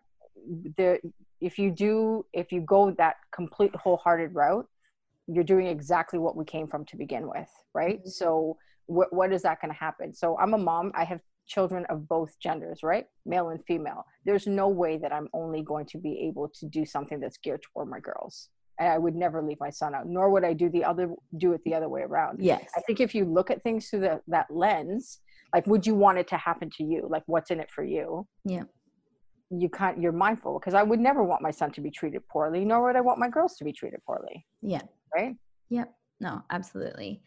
[0.77, 0.99] there
[1.41, 4.67] if you do if you go that complete wholehearted route
[5.27, 7.99] you're doing exactly what we came from to begin with right?
[8.01, 8.09] Mm-hmm.
[8.09, 10.12] so wh- what is that going to happen?
[10.15, 13.07] So i'm a mom i have children of both genders right?
[13.26, 14.05] Male and female.
[14.24, 17.62] There's no way that i'm only going to be able to do something that's geared
[17.62, 18.48] toward my girls.
[18.78, 21.52] And i would never leave my son out nor would i do the other do
[21.52, 22.42] it the other way around.
[22.42, 22.64] Yes.
[22.76, 25.20] I think if you look at things through the, that lens
[25.55, 27.07] like would you want it to happen to you?
[27.11, 28.26] Like what's in it for you?
[28.44, 28.64] Yeah.
[29.50, 32.64] You can't you're mindful because i would never want my son to be treated poorly
[32.64, 34.46] nor would i want my girls to be treated poorly.
[34.62, 34.83] Yeah.
[35.14, 35.37] Right?
[35.68, 35.92] Yep.
[36.20, 37.20] No, absolutely.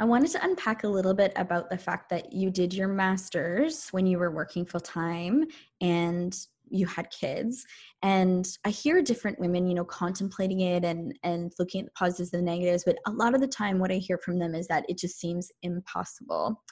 [0.00, 3.90] I wanted to unpack a little bit about the fact that you did your master's
[3.90, 5.44] when you were working full time
[5.82, 6.34] and
[6.70, 7.66] you had kids.
[8.02, 12.32] And i hear different women you know contemplating it and and looking at the positives
[12.32, 14.66] and the negatives but a lot of the time what i hear from them is
[14.68, 16.62] that it just seems impossible.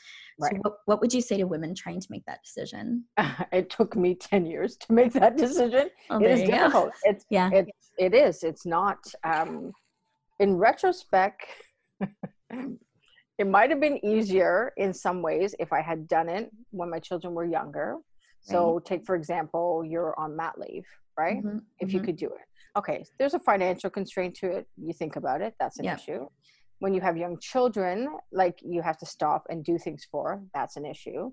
[0.41, 0.53] Right.
[0.53, 3.05] so what, what would you say to women trying to make that decision?
[3.53, 5.91] It took me 10 years to make that decision.
[6.09, 6.93] Oh, it is difficult go.
[7.03, 7.51] it's yeah.
[7.53, 8.43] it, it is.
[8.43, 9.73] It's not um
[10.41, 11.43] in retrospect
[13.39, 16.99] it might have been easier in some ways if I had done it when my
[16.99, 17.97] children were younger.
[18.41, 18.85] So, right.
[18.85, 20.85] take for example, you're on mat leave,
[21.17, 21.39] right?
[21.39, 21.59] Mm-hmm.
[21.81, 22.07] If you mm-hmm.
[22.07, 22.79] could do it.
[22.79, 24.67] Okay, there's a financial constraint to it.
[24.77, 25.95] You think about it, that's an yeah.
[25.95, 26.29] issue.
[26.81, 30.77] When you have young children, like you have to stop and do things for, that's
[30.77, 31.33] an issue.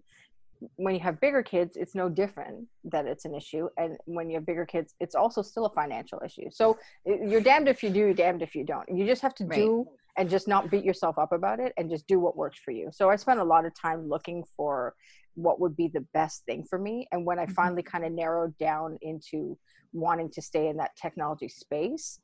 [0.78, 3.68] When you have bigger kids, it's no different that it's an issue.
[3.78, 6.50] And when you have bigger kids, it's also still a financial issue.
[6.50, 8.88] So you're damned if you do, damned if you don't.
[8.90, 9.58] You just have to right.
[9.58, 9.86] do
[10.18, 12.90] and just not beat yourself up about it and just do what works for you.
[12.92, 14.94] So I spent a lot of time looking for
[15.36, 17.08] what would be the best thing for me.
[17.12, 17.54] And when I mm-hmm.
[17.54, 19.58] finally kind of narrowed down into
[19.94, 22.20] wanting to stay in that technology space,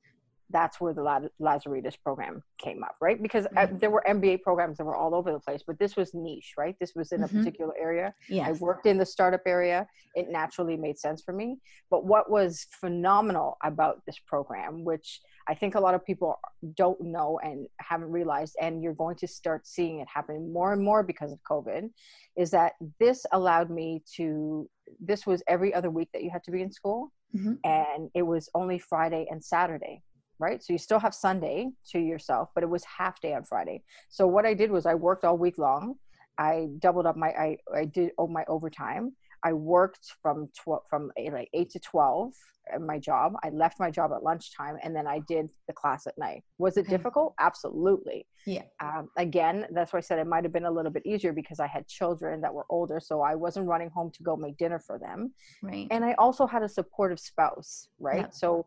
[0.52, 3.22] that's where the Lazaridis program came up, right?
[3.22, 3.78] Because uh, mm-hmm.
[3.78, 6.76] there were MBA programs that were all over the place, but this was niche, right?
[6.80, 7.40] This was in a mm-hmm.
[7.40, 8.14] particular area.
[8.30, 8.48] Yes.
[8.48, 9.88] I worked in the startup area.
[10.16, 11.58] It naturally made sense for me.
[11.90, 16.40] But what was phenomenal about this program, which I think a lot of people
[16.76, 20.82] don't know and haven't realized, and you're going to start seeing it happening more and
[20.82, 21.90] more because of COVID,
[22.38, 26.52] is that this allowed me to, this was every other week that you had to
[26.52, 27.12] be in school.
[27.36, 27.56] Mm-hmm.
[27.66, 30.02] And it was only Friday and Saturday
[30.42, 30.64] right?
[30.64, 33.84] So you still have Sunday to yourself, but it was half day on Friday.
[34.10, 35.96] So what I did was I worked all week long.
[36.38, 39.16] I doubled up my I I did my overtime.
[39.44, 42.34] I worked from 12 from like 8 to 12
[42.74, 43.34] at my job.
[43.44, 46.44] I left my job at lunchtime and then I did the class at night.
[46.58, 46.92] Was it okay.
[46.92, 47.34] difficult?
[47.40, 48.28] Absolutely.
[48.46, 48.64] Yeah.
[48.82, 51.60] Um, again, that's why I said it might have been a little bit easier because
[51.60, 54.80] I had children that were older, so I wasn't running home to go make dinner
[54.80, 55.34] for them.
[55.62, 55.88] Right.
[55.92, 58.22] And I also had a supportive spouse, right?
[58.22, 58.30] Yeah.
[58.32, 58.66] So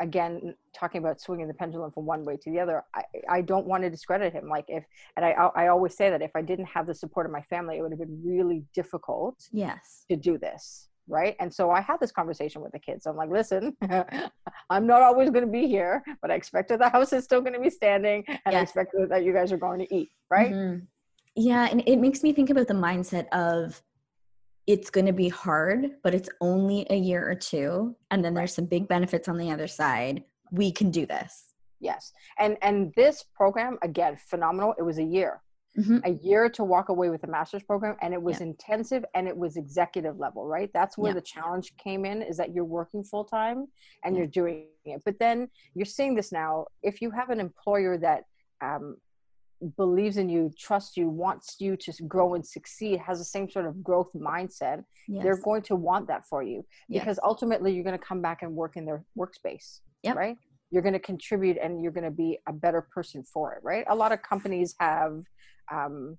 [0.00, 3.66] again talking about swinging the pendulum from one way to the other i, I don't
[3.66, 4.48] want to discredit him.
[4.48, 4.84] Like if
[5.16, 7.78] and I, I always say that if i didn't have the support of my family
[7.78, 10.04] it would have been really difficult yes.
[10.10, 11.36] to do this right?
[11.38, 13.06] And so i had this conversation with the kids.
[13.06, 13.76] I'm like listen
[14.70, 17.40] i'm not always going to be here but i expect that the house is still
[17.40, 18.54] going to be standing and yes.
[18.54, 20.52] i expect that you guys are going to eat right?
[20.52, 20.84] Mm-hmm.
[21.36, 23.80] yeah and it makes me think about the mindset of
[24.66, 27.96] it's going to be hard, but it's only a year or two.
[28.10, 30.24] And then there's some big benefits on the other side.
[30.50, 31.54] We can do this.
[31.80, 32.12] Yes.
[32.38, 34.74] And and this program, again, phenomenal.
[34.78, 35.42] It was a year.
[35.78, 35.98] Mm-hmm.
[36.04, 38.46] A year to walk away with a master's program and it was yeah.
[38.46, 40.70] intensive and it was executive level, right?
[40.72, 41.16] That's where yeah.
[41.16, 43.66] the challenge came in is that you're working full time
[44.02, 44.20] and yeah.
[44.20, 45.02] you're doing it.
[45.04, 46.64] But then you're seeing this now.
[46.82, 48.22] If you have an employer that
[48.62, 48.96] um,
[49.76, 53.66] believes in you, trusts you, wants you to grow and succeed, has the same sort
[53.66, 55.22] of growth mindset, yes.
[55.22, 57.18] they're going to want that for you because yes.
[57.24, 60.16] ultimately you're going to come back and work in their workspace, yep.
[60.16, 60.36] right?
[60.70, 63.84] You're going to contribute and you're going to be a better person for it, right?
[63.88, 65.22] A lot of companies have
[65.72, 66.18] um,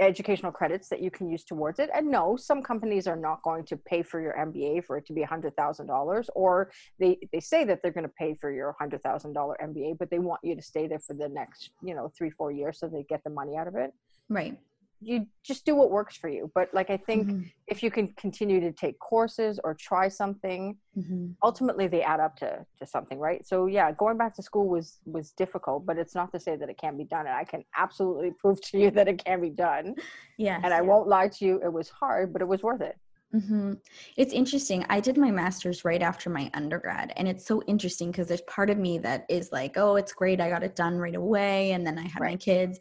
[0.00, 1.90] educational credits that you can use towards it.
[1.94, 5.12] And no, some companies are not going to pay for your MBA for it to
[5.12, 9.02] be $100,000, or they, they say that they're going to pay for your $100,000
[9.34, 12.50] MBA, but they want you to stay there for the next, you know, three, four
[12.50, 13.92] years so they get the money out of it.
[14.28, 14.58] Right
[15.00, 17.42] you just do what works for you but like i think mm-hmm.
[17.66, 21.28] if you can continue to take courses or try something mm-hmm.
[21.42, 24.98] ultimately they add up to to something right so yeah going back to school was
[25.04, 27.64] was difficult but it's not to say that it can't be done and i can
[27.76, 29.94] absolutely prove to you that it can be done
[30.38, 30.82] yeah and i yeah.
[30.82, 32.96] won't lie to you it was hard but it was worth it
[33.34, 33.72] Mm-hmm.
[34.16, 34.86] It's interesting.
[34.88, 38.70] I did my master's right after my undergrad, and it's so interesting because there's part
[38.70, 40.40] of me that is like, oh, it's great.
[40.40, 41.72] I got it done right away.
[41.72, 42.32] And then I had right.
[42.32, 42.78] my kids.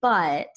[0.00, 0.48] But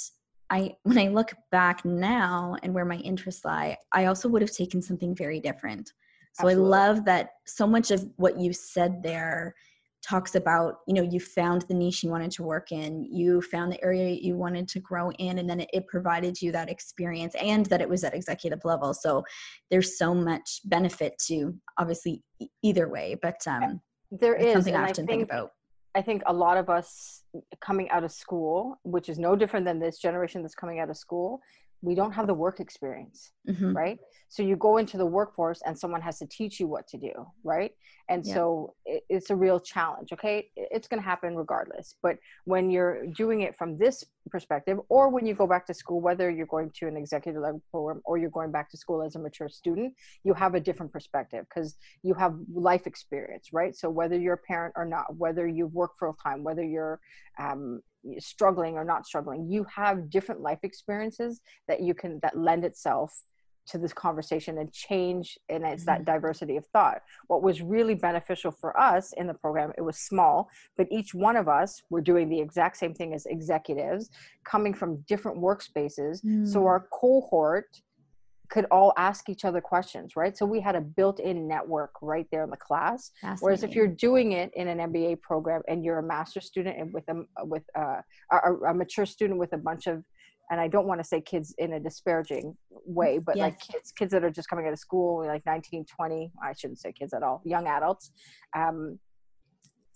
[0.51, 4.51] I when I look back now and where my interests lie, I also would have
[4.51, 5.87] taken something very different.
[6.33, 6.63] So Absolutely.
[6.63, 9.55] I love that so much of what you said there
[10.01, 13.71] talks about, you know, you found the niche you wanted to work in, you found
[13.71, 17.35] the area you wanted to grow in, and then it, it provided you that experience
[17.35, 18.93] and that it was at executive level.
[18.93, 19.23] So
[19.69, 22.23] there's so much benefit to obviously
[22.63, 25.51] either way, but um, there is something I often think, think about.
[25.93, 27.23] I think a lot of us
[27.59, 30.97] coming out of school, which is no different than this generation that's coming out of
[30.97, 31.41] school,
[31.81, 33.75] we don't have the work experience, mm-hmm.
[33.75, 33.99] right?
[34.29, 37.11] So you go into the workforce and someone has to teach you what to do,
[37.43, 37.71] right?
[38.11, 38.33] And yeah.
[38.33, 40.49] so it, it's a real challenge, okay?
[40.57, 41.95] It's going to happen regardless.
[42.03, 46.01] But when you're doing it from this perspective, or when you go back to school,
[46.01, 49.15] whether you're going to an executive level program or you're going back to school as
[49.15, 49.93] a mature student,
[50.25, 53.73] you have a different perspective because you have life experience, right?
[53.77, 56.99] So whether you're a parent or not, whether you've worked full time, whether you're
[57.39, 57.81] um,
[58.19, 63.23] struggling or not struggling, you have different life experiences that you can that lend itself
[63.67, 67.01] to this conversation and change and it's that diversity of thought.
[67.27, 71.35] What was really beneficial for us in the program it was small but each one
[71.35, 74.09] of us were doing the exact same thing as executives
[74.43, 76.23] coming from different workspaces.
[76.23, 76.47] Mm.
[76.47, 77.67] so our cohort
[78.49, 80.37] could all ask each other questions right?
[80.37, 83.11] So we had a built-in network right there in the class.
[83.39, 86.93] Whereas if you're doing it in an mba program and you're a master student and
[86.93, 90.03] with a with a, a, a mature student with a bunch of
[90.51, 93.43] and I don't want to say kids in a disparaging way, but yes.
[93.43, 96.79] like kids, kids that are just coming out of school, like 19, 20, I shouldn't
[96.79, 98.11] say kids at all, young adults,
[98.55, 98.99] um,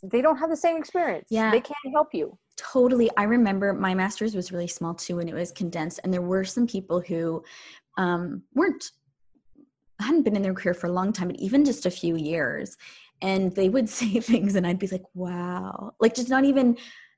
[0.02, 1.28] they don't have the same experience.
[1.30, 1.52] Yeah.
[1.52, 2.38] They can't help you.
[2.56, 3.10] Totally.
[3.18, 6.00] I remember my master's was really small too, and it was condensed.
[6.04, 7.44] And there were some people who
[7.98, 8.92] um, weren't,
[10.00, 12.78] hadn't been in their career for a long time, but even just a few years.
[13.22, 15.92] And they would say things, and I'd be like, wow.
[16.00, 16.78] Like, just not even,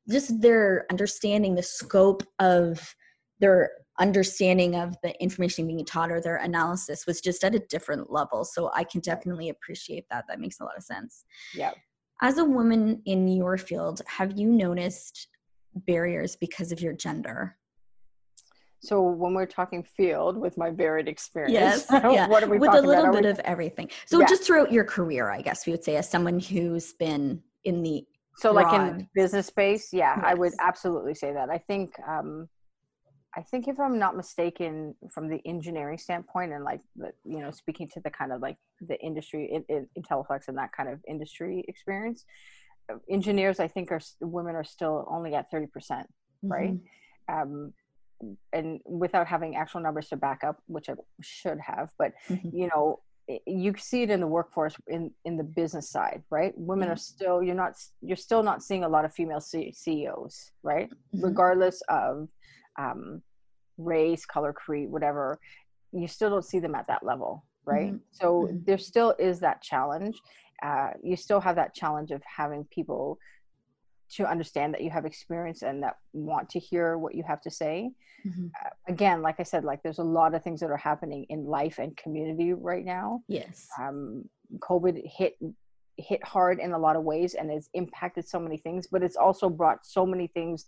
[0.10, 2.96] just their understanding the scope of
[3.40, 8.12] their understanding of the information being taught or their analysis was just at a different
[8.12, 8.46] level.
[8.46, 10.26] So I can definitely appreciate that.
[10.28, 11.26] That makes a lot of sense.
[11.54, 11.72] Yeah.
[12.22, 15.28] As a woman in your field, have you noticed
[15.76, 17.58] barriers because of your gender?
[18.80, 22.28] So when we're talking field with my varied experience, yes, yeah.
[22.30, 22.76] what are we talking about?
[22.76, 23.30] with a little bit we...
[23.30, 23.90] of everything.
[24.06, 24.28] So yeah.
[24.28, 28.06] just throughout your career, I guess we would say, as someone who's been in the
[28.38, 28.72] so broad...
[28.72, 30.26] like in business space, yeah, yes.
[30.26, 31.50] I would absolutely say that.
[31.50, 32.48] I think um,
[33.38, 37.52] I think if I'm not mistaken, from the engineering standpoint and like the, you know,
[37.52, 41.00] speaking to the kind of like the industry in, in, Intelliflex and that kind of
[41.08, 42.26] industry experience,
[42.92, 46.08] uh, engineers I think are women are still only at thirty percent,
[46.42, 46.74] right?
[47.30, 47.42] Mm-hmm.
[47.42, 47.74] Um,
[48.52, 52.58] and without having actual numbers to back up, which I should have, but mm-hmm.
[52.58, 53.02] you know,
[53.46, 56.94] you see it in the workforce in in the business side right women mm-hmm.
[56.94, 60.90] are still you're not you're still not seeing a lot of female C- ceos right
[60.90, 61.26] mm-hmm.
[61.26, 62.30] regardless of
[62.80, 63.22] um,
[63.78, 65.40] race, color, creed, whatever,
[65.92, 67.94] you still don't see them at that level, right?
[67.94, 67.98] Mm-hmm.
[68.12, 68.58] So mm-hmm.
[68.66, 70.18] there still is that challenge.
[70.64, 73.20] Uh, you still have that challenge of having people
[74.10, 77.52] to understand that you have experience and that want to hear what you have to
[77.52, 77.92] say.
[78.26, 78.48] Mm-hmm.
[78.64, 81.46] Uh, again, like I said, like there's a lot of things that are happening in
[81.46, 83.22] life and community right now.
[83.28, 83.68] Yes.
[83.80, 85.38] Um, COVID hit
[85.98, 89.16] hit hard in a lot of ways and has impacted so many things, but it's
[89.16, 90.66] also brought so many things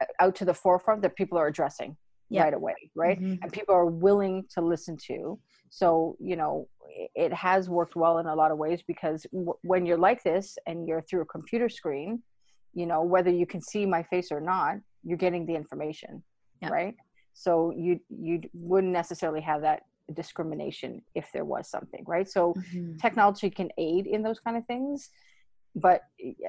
[0.00, 1.96] uh, out to the forefront that people are addressing
[2.30, 2.44] yep.
[2.44, 3.42] right away right mm-hmm.
[3.42, 5.38] and people are willing to listen to
[5.70, 6.68] so you know
[7.14, 10.56] it has worked well in a lot of ways because w- when you're like this
[10.66, 12.22] and you're through a computer screen
[12.74, 16.22] you know whether you can see my face or not you're getting the information
[16.62, 16.70] yep.
[16.70, 16.94] right
[17.34, 19.82] so you you wouldn't necessarily have that
[20.14, 22.96] discrimination if there was something right so mm-hmm.
[22.96, 25.10] technology can aid in those kind of things
[25.76, 26.00] but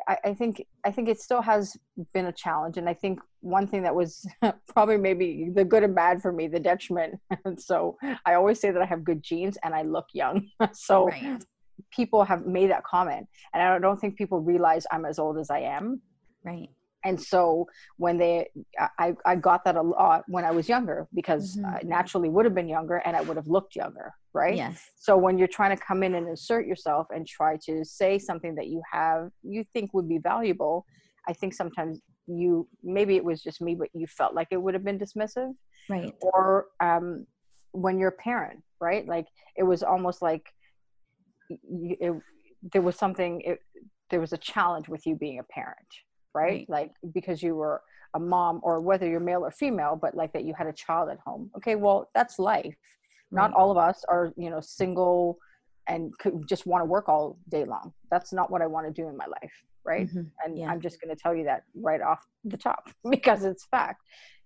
[0.08, 1.76] I, I, think I think it still has
[2.14, 4.26] been a challenge, and I think one thing that was
[4.74, 7.20] probably maybe the good and bad for me, the detriment.
[7.58, 10.48] so I always say that I have good genes and I look young.
[10.74, 11.44] so right.
[11.92, 15.50] people have made that comment, and I don't think people realize I'm as old as
[15.50, 16.02] I am.
[16.44, 16.70] Right
[17.08, 17.66] and so
[17.98, 18.34] when they
[19.00, 21.66] i i got that a lot when i was younger because mm-hmm.
[21.66, 24.56] i naturally would have been younger and i would have looked younger right?
[24.56, 24.92] Yes.
[24.96, 28.54] So when you're trying to come in and insert yourself and try to say something
[28.54, 30.86] that you have you think would be valuable
[31.28, 34.74] i think sometimes you maybe it was just me but you felt like it would
[34.74, 35.54] have been dismissive.
[35.90, 36.14] Right.
[36.22, 37.26] Or um
[37.72, 39.08] when you're a parent right?
[39.08, 40.46] Like it was almost like
[41.50, 42.14] it,
[42.74, 43.60] there was something it,
[44.10, 45.88] there was a challenge with you being a parent
[46.38, 46.66] right?
[46.70, 46.70] right?
[46.70, 47.82] Like because you were
[48.14, 51.10] a mom or whether you're male or female, but like that you had a child
[51.10, 51.50] at home.
[51.58, 52.76] Okay, well, that's life.
[53.32, 55.38] Not all of us are, you know, single
[55.88, 56.14] and
[56.48, 57.94] just want to work all day long.
[58.12, 59.52] That's not what I want to do in my life,
[59.86, 60.08] right?
[60.08, 60.22] Mm-hmm.
[60.44, 60.70] And yeah.
[60.70, 64.02] I'm just going to tell you that right off the top because it's fact,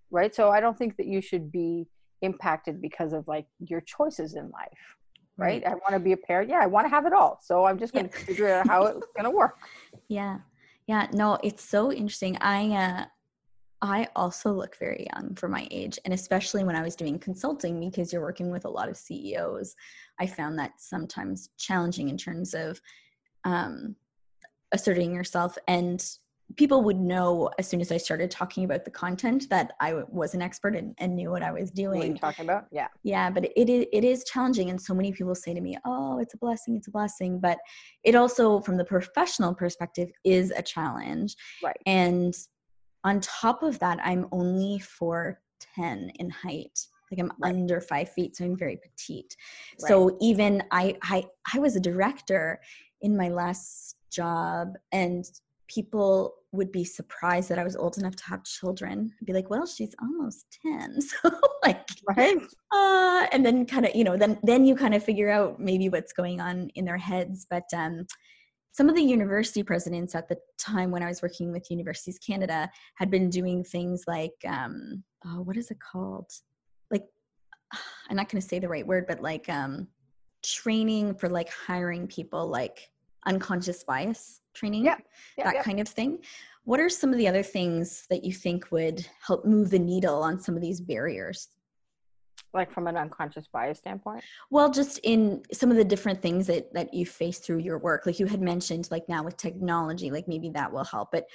[0.09, 0.33] right?
[0.33, 1.87] So I don't think that you should be
[2.21, 4.67] impacted because of like your choices in life,
[5.37, 5.63] right?
[5.63, 5.65] right.
[5.65, 6.49] I want to be a parent.
[6.49, 7.39] Yeah, I want to have it all.
[7.41, 8.25] So I'm just going to yeah.
[8.25, 9.57] figure out how it's going to work.
[10.07, 10.39] Yeah.
[10.91, 12.35] Yeah, no, it's so interesting.
[12.41, 13.05] I uh
[13.81, 17.79] I also look very young for my age, and especially when I was doing consulting
[17.79, 19.73] because you're working with a lot of CEOs,
[20.19, 22.81] I found that sometimes challenging in terms of
[23.45, 23.95] um,
[24.73, 26.05] asserting yourself and
[26.57, 30.33] people would know as soon as I started talking about the content that I was
[30.33, 31.99] an expert and, and knew what I was doing.
[31.99, 32.65] What you talking about?
[32.71, 32.87] Yeah.
[33.03, 34.69] Yeah, but it, it, it is challenging.
[34.69, 37.39] And so many people say to me, oh, it's a blessing, it's a blessing.
[37.39, 37.57] But
[38.03, 41.35] it also, from the professional perspective, is a challenge.
[41.63, 41.77] Right.
[41.85, 42.33] And
[43.03, 45.35] on top of that, I'm only 4'10
[45.77, 46.87] in height.
[47.11, 47.53] Like I'm right.
[47.53, 49.35] under five feet, so I'm very petite.
[49.81, 49.89] Right.
[49.89, 52.61] So even I, I, I was a director
[53.01, 55.25] in my last job and
[55.73, 59.13] people would be surprised that I was old enough to have children.
[59.19, 60.99] I'd be like, well, she's almost 10.
[61.23, 61.31] So
[61.63, 62.37] like right.
[62.73, 65.89] uh and then kind of, you know, then then you kind of figure out maybe
[65.89, 67.47] what's going on in their heads.
[67.49, 68.05] But um
[68.73, 72.69] some of the university presidents at the time when I was working with Universities Canada
[72.95, 76.29] had been doing things like um oh, what is it called?
[76.89, 77.05] Like
[78.09, 79.87] I'm not going to say the right word, but like um
[80.43, 82.89] training for like hiring people like
[83.27, 84.97] unconscious bias training, yeah,
[85.37, 85.63] yeah that yeah.
[85.63, 86.19] kind of thing.
[86.63, 90.21] What are some of the other things that you think would help move the needle
[90.21, 91.49] on some of these barriers?
[92.53, 94.23] Like from an unconscious bias standpoint?
[94.49, 98.05] Well, just in some of the different things that that you face through your work,
[98.05, 101.09] like you had mentioned, like now with technology, like maybe that will help.
[101.11, 101.25] But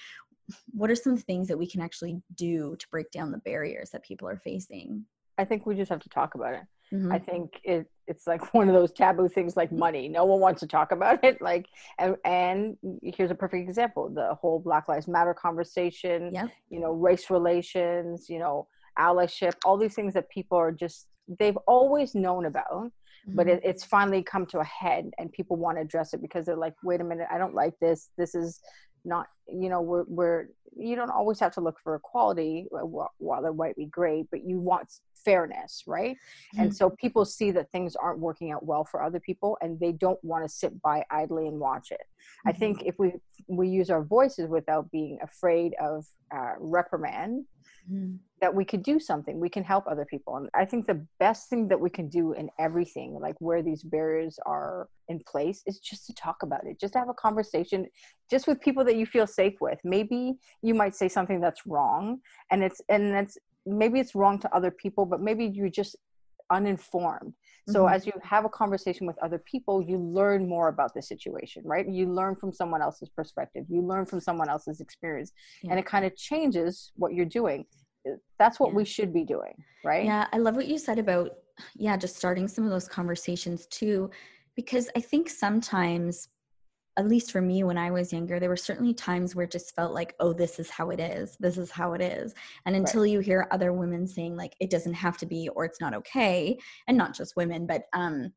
[0.73, 4.05] what are some things that we can actually do to break down the barriers that
[4.05, 5.05] people are facing?
[5.39, 6.63] I think we just have to talk about it.
[6.93, 7.13] Mhm.
[7.13, 10.09] I think it it's like one of those taboo things like money.
[10.09, 11.41] No one wants to talk about it.
[11.43, 11.67] Like
[11.99, 14.09] and and here's a perfect example.
[14.09, 16.51] The whole Black Lives Matter conversation, Yep.
[16.71, 18.69] you know, race relations, you know,
[18.99, 21.09] allyship, all these things that people are just
[21.41, 22.93] they've always known about,
[23.27, 23.57] but Mhm.
[23.57, 26.55] it, it's finally come to a head and people want to address it because they're
[26.57, 28.11] like, wait a minute, I don't like this.
[28.17, 28.61] This is
[29.05, 33.55] not you know we're, we're you don't always have to look for equality while it
[33.55, 34.93] might be great but you want
[35.27, 36.17] fairness right?
[36.61, 39.93] And so people see that things aren't working out well for other people and they
[40.05, 42.07] don't want to sit by idly and watch it.
[42.49, 42.59] I Mhm.
[42.61, 43.09] think if we
[43.61, 45.97] we use our voices without being afraid of
[46.37, 47.35] uh, reprimand
[47.91, 48.19] Mhm.
[48.43, 49.35] that we could do something.
[49.47, 50.33] We can help other people.
[50.39, 53.83] And i think the best thing that we can do in everything like where these
[53.97, 54.73] barriers are
[55.13, 56.75] in place is just to talk about it.
[56.83, 57.79] Just to have a conversation
[58.33, 59.79] just with people that you feel safe with.
[59.97, 60.21] Maybe
[60.69, 62.05] you might say something that's wrong
[62.51, 63.35] and it's and that's
[63.67, 65.97] maybe it's wrong to other people but maybe you're just
[66.51, 67.35] uninformed
[67.69, 67.93] so Mhm.
[67.93, 71.89] as you have a conversation with other people you learn more about the situation right
[71.89, 75.71] you learn from someone else's perspective you learn from someone else's experience Yeah.
[75.73, 77.67] and it kind of changes what you're doing
[78.39, 78.77] that's what Yeah.
[78.77, 81.31] we should be doing right Yeah, I love what you said about
[81.75, 84.11] yeah, just starting some of those conversations too
[84.55, 86.29] because I think sometimes
[86.97, 89.75] at least for me when I was younger there were certainly times where it just
[89.75, 91.37] felt like oh this is how it is.
[91.39, 92.35] This is how it is.
[92.65, 95.81] And until you hear other women saying like it doesn't have to be or it's
[95.81, 98.33] not okay and not just women but um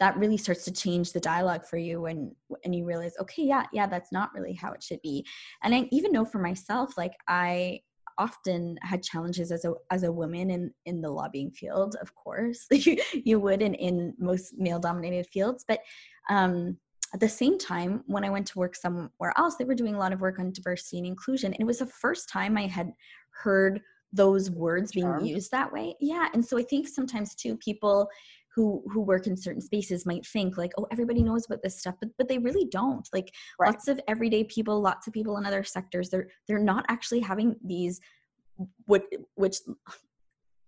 [0.00, 2.32] that really starts to change the dialogue for you and
[2.64, 5.26] and you realize okay yeah yeah that's not really how it should be
[5.62, 7.80] and i even know for myself like i
[8.16, 12.66] often had challenges as a as a woman in in the lobbying field of course
[12.70, 15.80] you, you would in in most male dominated fields but
[16.28, 16.76] um
[17.14, 19.98] at the same time when i went to work somewhere else they were doing a
[19.98, 22.92] lot of work on diversity and inclusion and it was the first time i had
[23.30, 23.80] heard
[24.12, 25.94] those words being used that way.
[26.00, 28.08] Yeah and so i think sometimes too people
[28.54, 31.94] who who work in certain spaces might think like oh everybody knows about this stuff
[32.00, 33.08] but but they really don't.
[33.12, 33.68] Like Right.
[33.68, 37.54] lots of everyday people lots of people in other sectors they're they're not actually having
[37.62, 38.00] these
[38.86, 39.04] what
[39.34, 39.58] which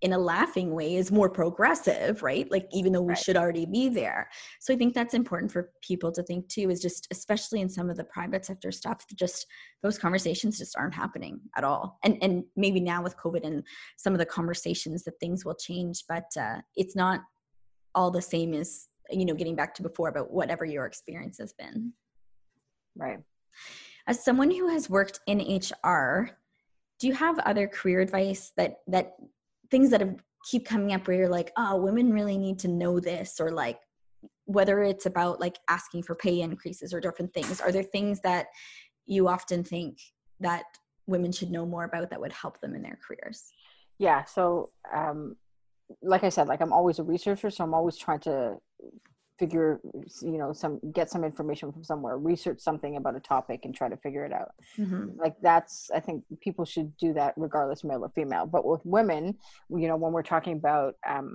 [0.03, 2.51] in a laughing way is more progressive right?
[2.51, 3.19] Like even though we Right.
[3.19, 4.31] should already be there.
[4.61, 7.91] So i think that's important for people to think too is just especially in some
[7.91, 9.47] of the private sector stuff just
[9.83, 11.99] those conversations just aren't happening at all.
[12.05, 13.63] And and maybe now with covid and
[13.97, 17.21] some of the conversations that things will change but uh, it's not
[17.95, 21.53] all the same as you know getting back to before about whatever your experience has
[21.53, 21.93] been.
[22.97, 23.19] Right.
[24.07, 25.39] As someone who has worked in
[25.85, 26.31] hr
[27.01, 29.15] do you have other career advice that that
[29.71, 30.17] things that have
[30.49, 33.79] keep coming up where you're like oh women really need to know this or like
[34.47, 38.47] whether it's about like asking for pay increases or different things are there things that
[39.07, 39.99] you often think
[40.41, 40.65] that
[41.07, 43.53] women should know more about that would help them in their careers?
[43.99, 45.37] Yeah so um
[46.03, 48.57] like i said like i'm always a researcher so i'm always trying to
[49.41, 49.81] figure
[50.31, 53.89] you know some get some information from somewhere research something about a topic and try
[53.95, 54.51] to figure it out.
[54.83, 55.17] Mhm.
[55.25, 58.45] like that's i think people should do that regardless male or female.
[58.55, 59.23] But with women
[59.83, 61.31] you know when we're talking about um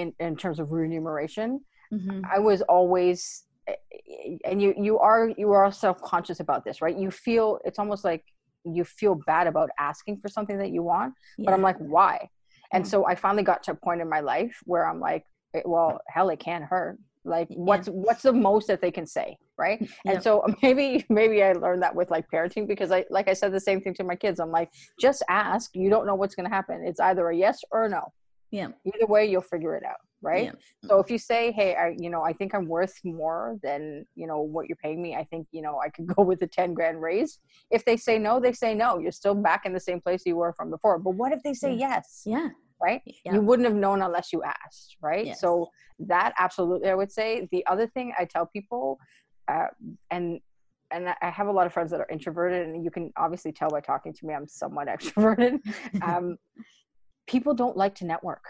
[0.00, 1.50] in in terms of remuneration
[1.98, 2.18] Mhm.
[2.36, 3.18] i was always
[4.48, 6.96] and you you are you are self-conscious about this right?
[7.04, 8.24] You feel it's almost like
[8.78, 11.12] you feel bad about asking for something that you want
[11.44, 12.14] but i'm like why?
[12.74, 15.24] And so i finally got to a point in my life where i'm like
[15.54, 16.98] it- well hell it can't hurt.
[17.24, 17.56] Like Yeah.
[17.58, 19.78] what's what's the most that they can say right?
[20.06, 23.52] And so maybe maybe i learned that with like parenting because i like i said
[23.52, 24.40] the same thing to my kids.
[24.40, 25.70] I'm like just ask.
[25.74, 26.82] You don't know what's going to happen.
[26.86, 28.04] It's either a yes or a no.
[28.50, 28.68] Yeah.
[28.84, 30.44] Either way you'll figure it out right?
[30.46, 30.86] Yeah.
[30.88, 34.26] so if you say hey i you know i think i'm worth more than you
[34.26, 36.74] know what you're paying me i think you know i could go with a 10
[36.74, 37.38] grand raise
[37.70, 38.98] if they say no they say no.
[38.98, 40.98] You're still back in the same place you were from before.
[40.98, 42.22] But what if they say yes?
[42.26, 42.50] Yeah
[42.82, 45.40] right yeah you wouldn't have known unless you asked right Yes.
[45.40, 45.68] so
[45.98, 48.98] that absolutely i would say the other thing i tell people
[49.48, 49.66] uh,
[50.10, 50.40] and
[50.92, 53.70] and I have a lot of friends that are introverted, and you can obviously tell
[53.70, 55.60] by talking to me, I'm somewhat extroverted.
[56.02, 56.36] um,
[57.26, 58.44] people don't like to network.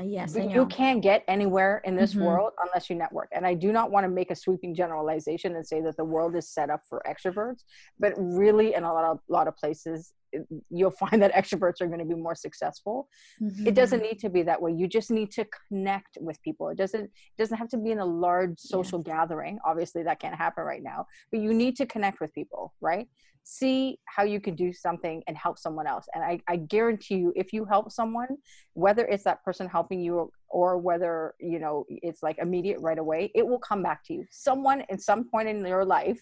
[0.00, 2.24] Yes, you can't get anywhere in this Mhm.
[2.24, 3.28] world unless you network.
[3.32, 6.34] And I do not want to make a sweeping generalization and say that the world
[6.34, 7.64] is set up for extroverts,
[7.98, 11.86] but really, in a lot of lot of places, it- you'll find that extroverts are
[11.88, 13.06] going to be more successful.
[13.40, 13.66] Mm-hmm.
[13.66, 14.72] It doesn't need to be that way.
[14.72, 16.70] You just need to connect with people.
[16.70, 19.58] It doesn't it doesn't have to be in a large social gathering.
[19.64, 21.06] Obviously, that can't happen right now.
[21.30, 23.08] But you need to connect with people, right?
[23.44, 26.06] See how you can do something and help someone else.
[26.14, 28.28] And I, I guarantee you, if you help someone,
[28.74, 33.30] whether it's that person helping you or whether you know it's like immediate right away,
[33.34, 34.24] it will come back to you.
[34.30, 36.20] Someone at some point in your life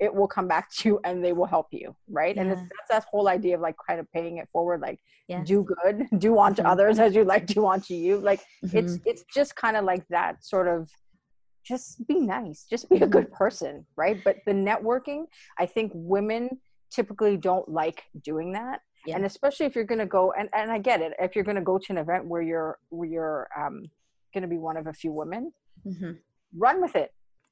[0.00, 2.88] it will come back to you and they will help you right and it's, that's
[2.90, 4.98] that whole idea of like kind of paying it forward like
[5.28, 5.46] Yes.
[5.46, 6.66] do good do unto Mhm.
[6.68, 8.40] others as you like do unto you like
[8.72, 9.02] it's Mhm.
[9.06, 10.90] it's just kind of like that sort of
[11.64, 14.22] just be nice just be a good person right?
[14.24, 15.24] But the networking
[15.58, 16.50] i think women
[16.90, 18.80] typically don't like doing that.
[19.06, 19.16] Yeah.
[19.16, 21.56] and especially if you're going to go and, and i get it if you're going
[21.56, 23.82] to go to an event where you're where you're um,
[24.32, 25.52] going to be one of a few women
[25.86, 26.18] Mhm.
[26.56, 27.10] run with it.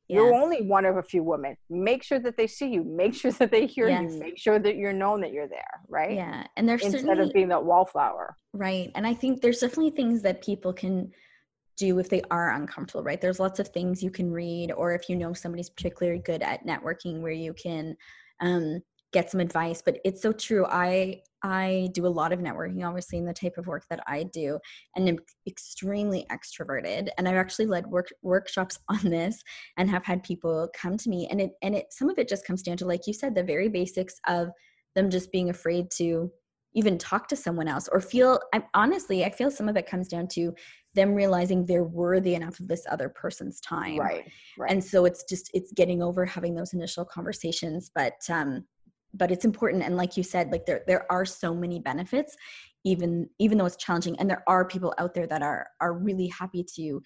[0.08, 1.56] You're only one of a few women.
[1.70, 2.82] Make sure that they see you.
[2.84, 4.12] Make sure that they hear Yes.
[4.12, 6.16] you make sure that you're known that you're there right?
[6.22, 8.36] Yeah, and there's instead of being that wallflower.
[8.52, 8.90] Right.
[8.94, 11.12] And I think there's definitely things that people can
[11.76, 13.20] do if they are uncomfortable, right?
[13.20, 16.66] There's lots of things you can read, or if you know somebody's particularly good at
[16.66, 17.96] networking where you can
[18.40, 19.82] um, get some advice.
[19.84, 20.66] But it's so true.
[20.66, 24.24] I I do a lot of networking, obviously, in the type of work that I
[24.24, 24.58] do,
[24.96, 27.08] and am extremely extroverted.
[27.18, 29.42] And I've actually led work workshops on this
[29.76, 31.28] and have had people come to me.
[31.30, 33.42] And it and it some of it just comes down to, like you said, the
[33.42, 34.48] very basics of
[34.94, 36.30] them just being afraid to
[36.74, 40.08] even talk to someone else or feel I, honestly i feel some of it comes
[40.08, 40.54] down to
[40.94, 43.98] them realizing they're worthy enough of this other person's time.
[43.98, 44.70] Right right.
[44.70, 48.64] And so it's just it's getting over having those initial conversations but um
[49.14, 49.82] but it's important.
[49.82, 52.36] And like you said like there there are so many benefits
[52.84, 54.18] even even though it's challenging.
[54.18, 57.02] And there are people out there that are are really happy to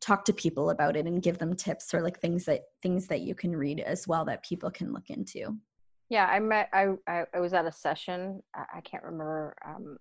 [0.00, 3.22] talk to people about it and give them tips or like things that things that
[3.22, 5.56] you can read as well that people can look into
[6.08, 6.68] Yeah, I met.
[6.72, 8.42] I I, I was at a session.
[8.54, 9.98] I, I can't remember um,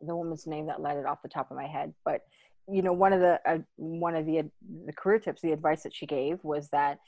[0.00, 2.20] the woman's name that led it off the top of my head, but
[2.68, 4.50] you know, one of the uh, one of the
[4.86, 6.98] the career tips, the advice that she gave was that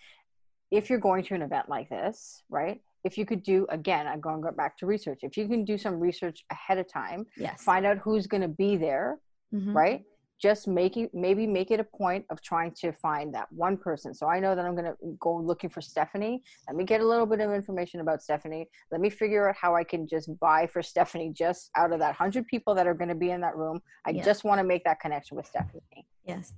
[0.71, 2.81] if you're going to an event like this, right?
[3.05, 5.21] If you could do again, I'm going to go back to research.
[5.23, 8.49] If you can do some research ahead of time, yes find out who's going to
[8.49, 9.19] be there,
[9.55, 9.75] Mhm.
[9.75, 10.03] right?
[10.41, 14.14] Just make it maybe make it a point of trying to find that one person.
[14.14, 16.43] So I know that I'm gonna go looking for Stephanie.
[16.68, 18.68] Let me get a little bit of information about Stephanie.
[18.93, 22.14] Let me figure out how I can just buy for Stephanie just out of that
[22.14, 23.80] hundred people that are gonna be in that room.
[24.07, 24.24] I Yeah.
[24.24, 26.07] just want to make that connection with Stephanie.
[26.24, 26.55] yes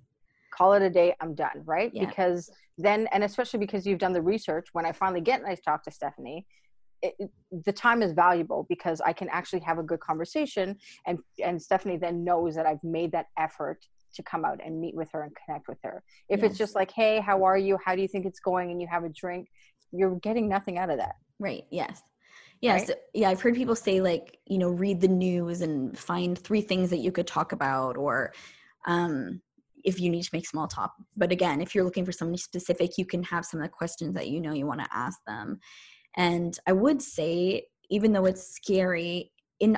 [0.52, 1.14] Call it a day.
[1.20, 1.90] I'm done, right?
[1.94, 2.04] Yeah.
[2.06, 4.66] Because then, and especially because you've done the research.
[4.72, 6.44] When I finally get and I talk to Stephanie,
[7.02, 7.30] it,
[7.64, 10.76] the time is valuable because I can actually have a good conversation
[11.06, 13.78] and and Stephanie then knows that I've made that effort
[14.14, 16.02] to come out and meet with her and connect with her.
[16.28, 17.78] If it's just like, "Hey, how are you?
[17.84, 19.48] How do you think it's going?" and you have a drink,
[19.92, 21.16] you're getting nothing out of that.
[21.38, 21.64] Right.
[21.70, 22.02] Yes.
[22.60, 22.88] Yes.
[22.88, 22.98] Right?
[23.14, 23.30] Yeah.
[23.30, 26.98] I've heard people say like, you know, read the news and find three things that
[26.98, 28.32] you could talk about, or
[28.86, 29.40] um,
[29.84, 30.94] if you need to make small talk.
[31.16, 34.14] But again, if you're looking for somebody specific, you can have some of the questions
[34.14, 35.60] that you know you want to ask them.
[36.16, 39.76] And I would say, even though it's scary, in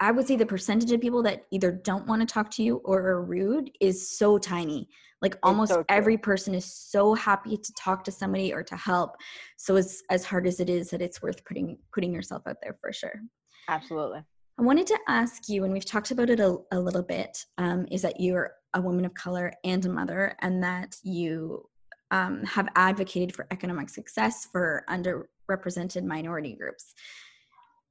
[0.00, 2.76] I- would say the percentage of people that either don't want to talk to you
[2.84, 4.88] or are rude is so tiny.
[5.20, 9.16] Like almost so every person is so happy to talk to somebody or to help.
[9.56, 12.76] So as as hard as it is, that it's worth putting putting yourself out there
[12.80, 13.22] for sure.
[13.68, 14.20] Absolutely.
[14.58, 17.86] I wanted to ask you, and we've talked about it a, a little bit, um,
[17.90, 21.68] is that you're a woman of color and a mother, and that you
[22.12, 26.94] um, have advocated for economic success for underrepresented minority groups.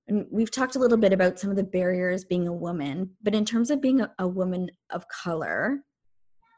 [0.07, 3.35] And we've talked a little bit about some of the barriers being a woman, but
[3.35, 5.79] in terms of being a, a woman of color,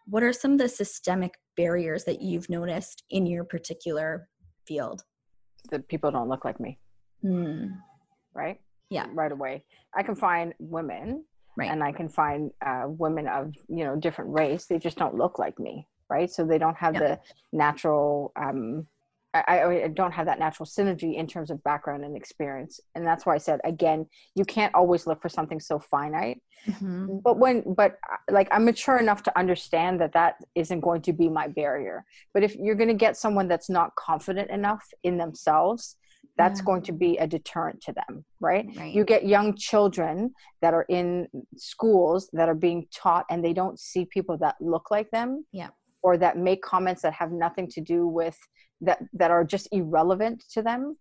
[0.06, 4.28] what are some of the systemic barriers that you've noticed in your particular
[4.68, 5.04] field?
[5.72, 6.78] That people don't look like me,
[7.22, 7.68] Hmm,
[8.36, 8.60] right?
[8.90, 9.08] Yeah.
[9.14, 9.64] Right away.
[9.96, 11.24] I can find women
[11.58, 11.72] right.
[11.72, 14.66] and I can find uh, women of you know different race.
[14.66, 16.30] They just don't look like me, right?
[16.32, 17.00] So they don't have Yeah.
[17.04, 17.20] the
[17.52, 18.32] natural.
[18.36, 18.88] Um,
[19.36, 23.26] I, I don't have that natural synergy in terms of background and experience, and that's
[23.26, 24.00] why I said again,
[24.36, 26.40] you can't always look for something so finite.
[26.70, 27.22] Mhm.
[27.24, 31.14] But when, but uh, like I'm mature enough to understand that that isn't going to
[31.22, 31.98] be my barrier.
[32.34, 35.98] But if you're going to get someone that's not confident enough in themselves,
[36.38, 36.66] that's Yeah.
[36.70, 38.66] going to be a deterrent to them, right?
[38.78, 38.94] Right.
[38.98, 40.16] you get young children
[40.62, 44.86] that are in schools that are being taught and they don't see people that look
[44.96, 45.72] like them Yeah.
[46.04, 48.38] Or that make comments that have nothing to do with
[48.82, 50.96] that that are just irrelevant to them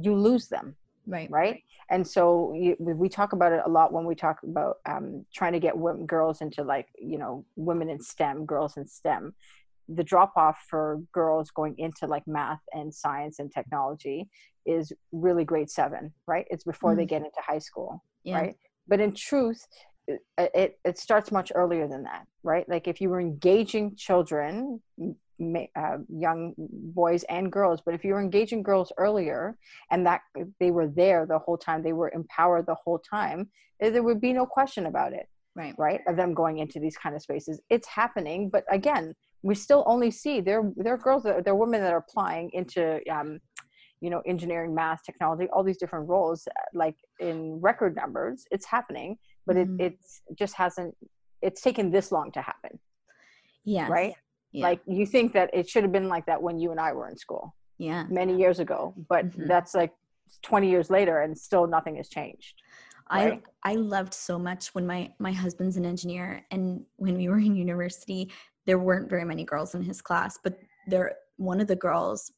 [0.00, 0.76] you lose them
[1.06, 1.30] right.
[1.30, 1.62] right?
[1.90, 5.52] And so you, we talk about it a lot when we talk about um, trying
[5.52, 9.34] to get women, girls into like you know women in stem girls in stem.
[9.88, 14.28] The drop off for girls going into like math and science and technology
[14.64, 16.46] is really grade seven right?
[16.50, 16.98] It's before mm.
[16.98, 18.38] they get into high school yeah.
[18.38, 18.56] right?
[18.88, 19.66] But in truth
[20.08, 22.68] it, it, starts much earlier than that right?
[22.68, 24.80] Like if you were engaging children
[25.76, 29.56] uh, young boys and girls but if you were engaging girls earlier
[29.90, 30.20] and that
[30.60, 33.50] they were there the whole time they were empowered the whole time
[33.80, 35.74] eh, there would be no question about it right.
[35.78, 37.60] right of them going into these kind of spaces.
[37.70, 41.56] It's happening but again we still only see there there are girls that there are
[41.56, 43.40] women that are applying into um,
[44.00, 48.44] you know engineering math technology all these different roles like in record numbers.
[48.50, 49.80] It's happening but mm-hmm.
[49.80, 50.94] it it's just hasn't
[51.40, 52.78] it's taken this long to happen
[53.64, 54.14] yeah right
[54.52, 54.64] yeah.
[54.64, 57.08] like you think that it should have been like that when you and i were
[57.08, 59.46] in school yeah many years ago but mm-hmm.
[59.46, 59.92] that's like
[60.42, 62.62] 20 years later and still nothing has changed
[63.12, 63.42] right?
[63.64, 67.38] i i loved so much when my my husband's an engineer and when we were
[67.38, 68.30] in university
[68.66, 72.32] there weren't very many girls in his class but there one of the girls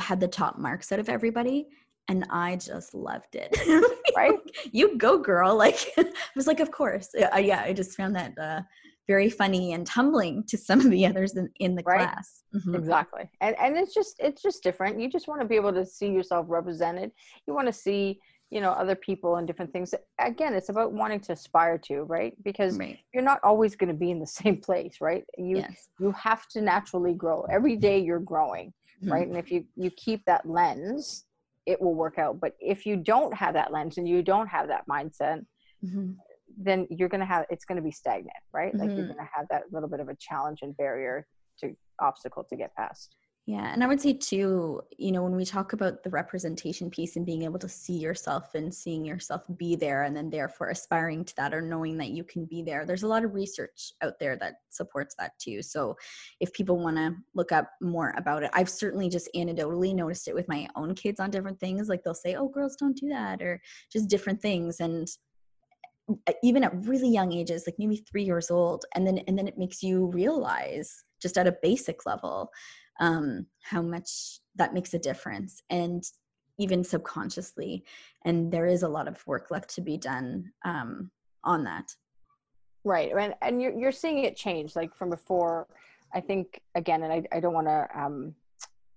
[0.00, 1.66] had the top marks out of everybody
[2.08, 3.56] and I just loved it.
[4.16, 4.38] right?
[4.72, 5.56] you go, girl.
[5.56, 6.04] Like, I
[6.36, 7.08] was like, of course.
[7.14, 8.62] Yeah, yeah I just found that uh,
[9.06, 12.00] very funny and humbling to some of the others in, in the right?
[12.00, 12.42] class.
[12.54, 12.74] Mm-hmm.
[12.74, 13.30] Exactly.
[13.40, 15.00] And and it's just it's just different.
[15.00, 17.10] You just want to be able to see yourself represented.
[17.46, 18.20] You want to see
[18.52, 22.34] you know other people and different things again it's about wanting to aspire to right
[22.44, 22.98] because right.
[23.14, 25.88] you're not always going to be in the same place right you yes.
[25.98, 28.66] you have to naturally grow every day you're growing
[29.02, 29.10] mm-hmm.
[29.10, 31.24] right and if you you keep that lens
[31.66, 32.40] it will work out.
[32.40, 35.44] But if you don't have that lens and you don't have that mindset
[35.84, 36.12] mm-hmm.
[36.56, 38.74] then you're going to have it's going to be stagnant right?
[38.74, 38.96] Like mm-hmm.
[38.98, 41.26] you're going to have that little bit of a challenge and barrier
[41.60, 43.16] to obstacle to get past
[43.46, 47.16] yeah and i would say too you know when we talk about the representation piece
[47.16, 51.24] and being able to see yourself and seeing yourself be there and then therefore aspiring
[51.24, 54.14] to that or knowing that you can be there there's a lot of research out
[54.20, 55.62] there that supports that too.
[55.62, 55.96] So
[56.40, 60.34] if people want to look up more about it i've certainly just anecdotally noticed it
[60.34, 63.42] with my own kids on different things like they'll say oh girls don't do that
[63.42, 63.60] or
[63.92, 65.08] just different things and
[66.28, 69.48] uh, even at really young ages like maybe three years old and then and then
[69.48, 72.50] it makes you realize just at a basic level
[73.02, 76.04] um, how much that makes a difference and
[76.58, 77.84] even subconsciously
[78.24, 81.10] and there is a lot of work left to be done um,
[81.42, 81.94] on that.
[82.84, 85.66] Right and, and you're, you're seeing it change like from before.
[86.14, 88.34] I think again and i, I don't want to um,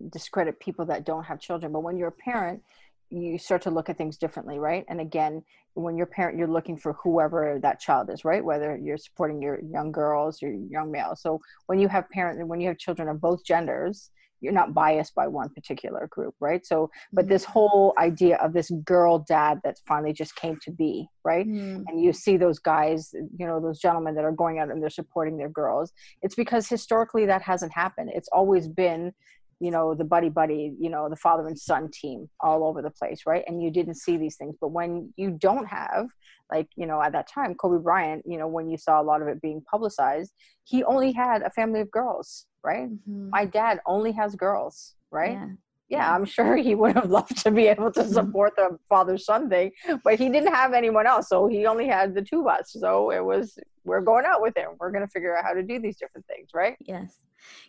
[0.10, 2.62] discredit people that don't have children but when you're a parent
[3.10, 4.86] you start to look at things differently right?
[4.90, 5.44] And again
[5.74, 8.44] when you're parent you're looking for whoever that child is right?
[8.44, 11.22] Whether you're supporting your young girls or young males.
[11.22, 14.74] So when you have parents and when you have children of both genders you're not
[14.74, 16.66] biased by one particular group right?
[16.66, 17.54] So but this mm-hmm.
[17.54, 21.48] whole idea of this girl dad that finally just came to be right?
[21.48, 21.84] Mm.
[21.88, 24.90] and you see those guys you know those gentlemen that are going out and they're
[24.90, 25.94] supporting their girls.
[26.22, 28.12] It's because historically that hasn't happened.
[28.14, 29.14] It's always been
[29.60, 32.90] you know the buddy buddy you know the father and son team all over the
[32.90, 36.08] place right and you didn't see these things but when you don't have
[36.52, 39.22] like you know at that time kobe bryant you know when you saw a lot
[39.22, 40.32] of it being publicized
[40.64, 43.30] he only had a family of girls right mm-hmm.
[43.30, 45.48] my dad only has girls right yeah.
[45.90, 46.14] Yeah.
[46.14, 48.14] I'm sure he would have loved to be able to mm-hmm.
[48.14, 49.72] support the father son thing,
[50.04, 51.30] but he didn't have anyone else.
[51.30, 52.72] So he only had the two of us.
[52.74, 54.72] So it was, we're going out with him.
[54.80, 56.76] We're going to figure out how to do these different things, right?
[56.80, 57.20] Yes.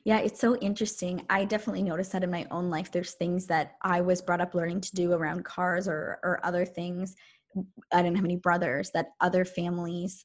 [0.04, 1.22] Yeah, it's so interesting.
[1.28, 2.90] I definitely noticed that in my own life.
[2.90, 6.64] There's things that I was brought up learning to do around cars or or other
[6.64, 7.14] things.
[7.92, 10.24] I didn't have any brothers that other families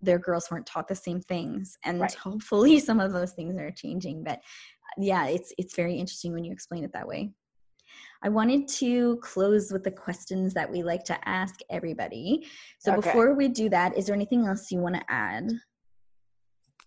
[0.00, 2.14] their girls weren't taught the same things and right.
[2.14, 4.40] hopefully some of those things are changing but
[4.98, 7.30] yeah it's it's very interesting when you explain it that way
[8.22, 12.46] I wanted to close with the questions that we like to ask everybody.
[12.78, 13.00] So okay.
[13.00, 15.52] before we do that, is there anything else you want to add?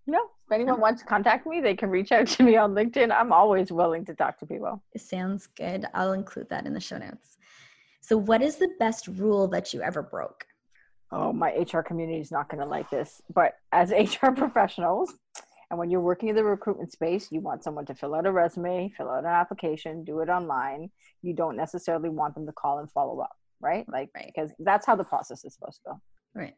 [0.07, 3.11] No, if anyone wants to contact me, they can reach out to me on LinkedIn.
[3.11, 4.83] I'm always willing to talk to people.
[4.93, 5.85] It sounds good.
[5.93, 7.37] I'll include that in the show notes.
[8.01, 10.45] So, what is the best rule that you ever broke?
[11.11, 13.91] Oh, my HR community is not going to like this, but as
[14.21, 15.13] HR professionals,
[15.71, 18.31] and when you're working in the recruitment space, you want someone to fill out a
[18.31, 20.91] resume, fill out an application, do it online.
[21.21, 23.85] You don't necessarily want them to call and follow up, right?
[23.87, 24.29] Like, right.
[24.35, 26.01] because that's how the process is supposed to go.
[26.35, 26.55] Right.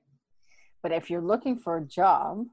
[0.82, 2.45] But if you're looking for a job,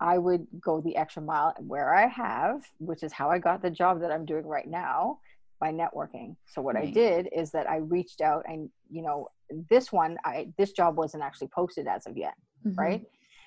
[0.00, 3.70] I would go the extra mile where I have, which is how I got the
[3.70, 5.18] job that I'm doing right now
[5.60, 6.36] by networking.
[6.46, 6.88] So what right.
[6.88, 9.28] I did is that I reached out and you know
[9.68, 12.34] this one I this job wasn't actually posted as of yet,
[12.66, 12.80] mm-hmm.
[12.80, 13.02] right?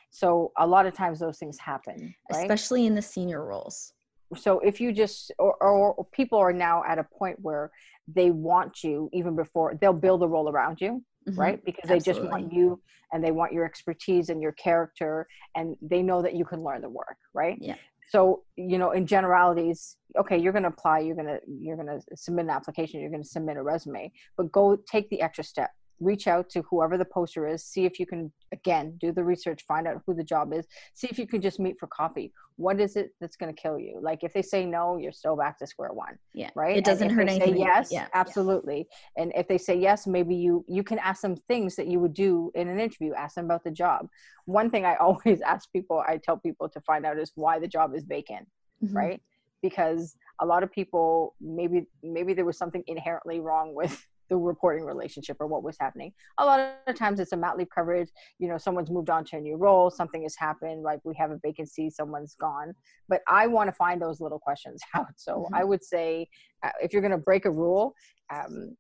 [0.10, 2.42] So a lot of times those things happen right?
[2.42, 3.94] especially in the senior roles.
[4.36, 7.72] So if you just or, or, people are now at a point where
[8.14, 11.40] they want you even before they'll build a role around you mm-hmm.
[11.40, 11.66] right?
[11.66, 12.82] Because they just want you
[13.14, 16.82] and they want your expertise and your character and they know that you can learn
[16.82, 17.58] the work right?
[17.62, 17.76] Yeah.
[18.10, 21.88] So you know in generalities okay you're going to apply you're going to you're going
[21.88, 25.44] to submit an application you're going to submit a resume but go take the extra
[25.44, 29.24] step reach out to whoever the poster is see if you can again do the
[29.24, 32.32] research find out who the job is see if you can just meet for coffee.
[32.56, 34.00] What is it that's going to kill you?
[34.02, 36.78] Like if they say no you're still back to square one yeah right?
[36.78, 38.88] It doesn't hurt anything say yes yeah absolutely.
[39.16, 39.24] Yeah.
[39.24, 42.14] and if they say yes maybe you you can ask them things that you would
[42.14, 44.08] do in an interview ask them about the job.
[44.46, 47.68] One thing i always ask people i tell people to find out is why the
[47.68, 48.48] job is vacant
[48.84, 48.96] mm-hmm.
[48.96, 49.22] right?
[49.62, 54.84] Because a lot of people maybe maybe there was something inherently wrong with the reporting
[54.84, 56.14] relationship or what was happening.
[56.38, 58.10] A lot of times it's a mat leave coverage.
[58.40, 61.32] You know, someone's moved on to a new role, something has happened, like we have
[61.32, 62.74] a vacancy, someone's gone.
[63.08, 65.08] But I want to find those little questions out.
[65.16, 65.56] So mm-hmm.
[65.56, 66.28] I would say
[66.64, 67.94] uh, if you're going to break a rule,
[68.34, 68.76] um,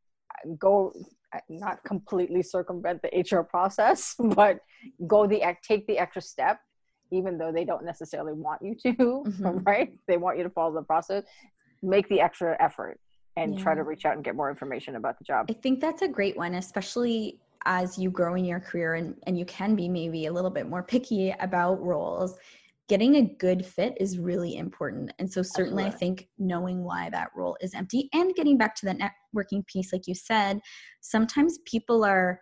[0.57, 0.93] go
[1.33, 4.59] uh, not completely circumvent the HR process, but
[5.07, 6.59] go the take the extra step
[7.11, 9.59] even though they don't necessarily want you to, mm-hmm.
[9.59, 9.93] right?
[10.07, 11.23] They want you to follow the process.
[11.81, 12.99] Make the extra effort
[13.37, 13.63] and yeah.
[13.63, 15.45] try to reach out and get more information about the job.
[15.49, 19.37] I think that's a great one, especially as you grow in your career and, and
[19.37, 22.35] you can be maybe a little bit more picky about roles.
[22.89, 25.11] Getting a good fit is really important.
[25.19, 25.95] And so, certainly, Absolutely.
[25.95, 29.93] I think knowing why that role is empty and getting back to that networking piece,
[29.93, 30.59] like you said,
[31.01, 32.39] sometimes people are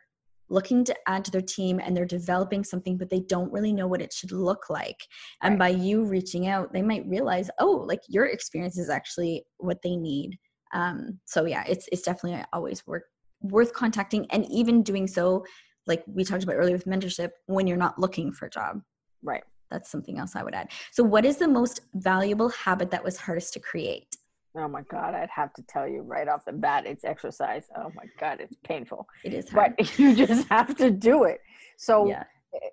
[0.47, 3.87] looking to add to their team and they're developing something but they don't really know
[3.87, 4.99] what it should look like
[5.41, 5.59] and right.
[5.59, 9.95] by you reaching out they might realize oh like your experience is actually what they
[9.95, 10.37] need
[10.73, 13.03] um, so yeah it's it's definitely always worth
[13.41, 15.45] worth contacting and even doing so
[15.87, 18.81] like we talked about earlier with mentorship when you're not looking for a job.
[19.23, 19.43] Right.
[19.71, 20.69] That's something else i would add.
[20.91, 24.15] So what is the most valuable habit that was hardest to create?
[24.57, 27.65] Oh my god i'd have to tell you right off the bat it's exercise.
[27.75, 29.07] Oh my god it's painful.
[29.23, 29.75] It is hard.
[29.77, 31.39] but you just have to do it.
[31.77, 32.23] So yeah.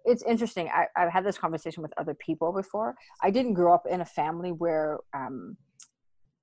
[0.04, 0.68] it's interesting.
[0.72, 2.94] I, have had this conversation with other people before.
[3.22, 5.56] I didn't grow up in a family where um,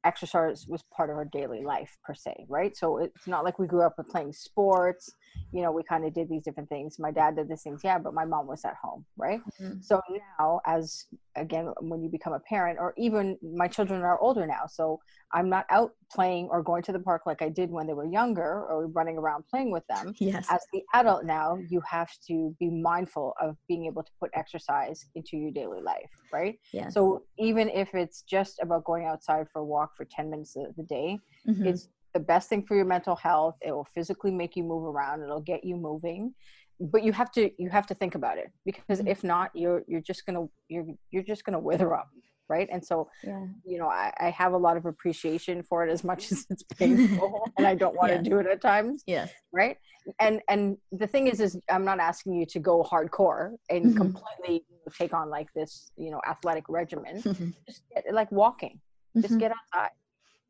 [0.10, 2.74] exercise was part of our daily life per se right?
[2.82, 5.04] So it's not like we grew up with playing sports
[5.52, 7.00] you know we kind of did these different things.
[7.00, 9.42] My dad did these things yeah but my mom was at home right?
[9.62, 9.82] Mm-hmm.
[9.82, 10.02] so
[10.40, 11.06] now as
[11.36, 15.00] again when you become a parent or even my children are older now so
[15.32, 18.06] i'm not out playing or going to the park like i did when they were
[18.06, 20.14] younger or running around playing with them.
[20.20, 20.48] Yes.
[20.50, 25.06] As the adult now you have to be mindful of being able to put exercise
[25.16, 26.60] into your daily life right?
[26.74, 26.90] Yeah.
[26.90, 30.76] So even if it's just about going outside for a walk for 10 minutes of
[30.76, 31.18] the day
[31.48, 31.66] mm-hmm.
[31.66, 35.22] it's the best thing for your mental health it will physically make you move around
[35.22, 36.34] it'll get you moving
[36.80, 39.08] but you have to you have to think about it because mm-hmm.
[39.08, 42.10] if not you're you're just gonna you're you're just gonna wither up
[42.48, 43.46] right and so yeah.
[43.66, 46.64] you know I, I have a lot of appreciation for it as much as it's
[46.78, 49.78] painful and i don't want to do it at times yes right
[50.20, 53.98] and and the thing is is i'm not asking you to go hardcore and mm-hmm.
[53.98, 54.66] completely
[54.98, 57.50] take on like this you know athletic regimen mm-hmm.
[57.68, 58.80] just get, like walking
[59.18, 59.38] just mm-hmm.
[59.38, 59.92] get outside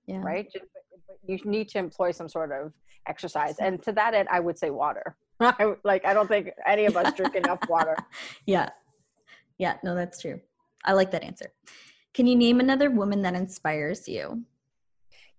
[0.08, 0.22] yeah.
[0.22, 0.66] right just,
[1.26, 2.74] you need to employ some sort of
[3.08, 3.56] exercise.
[3.60, 5.16] And to that end i would say water.
[5.40, 7.96] I, like i don't think any of us drink enough water.
[8.46, 8.70] Yeah.
[9.58, 10.40] Yeah no that's true.
[10.86, 11.52] I like that answer.
[12.14, 14.44] Can you name another woman that inspires you?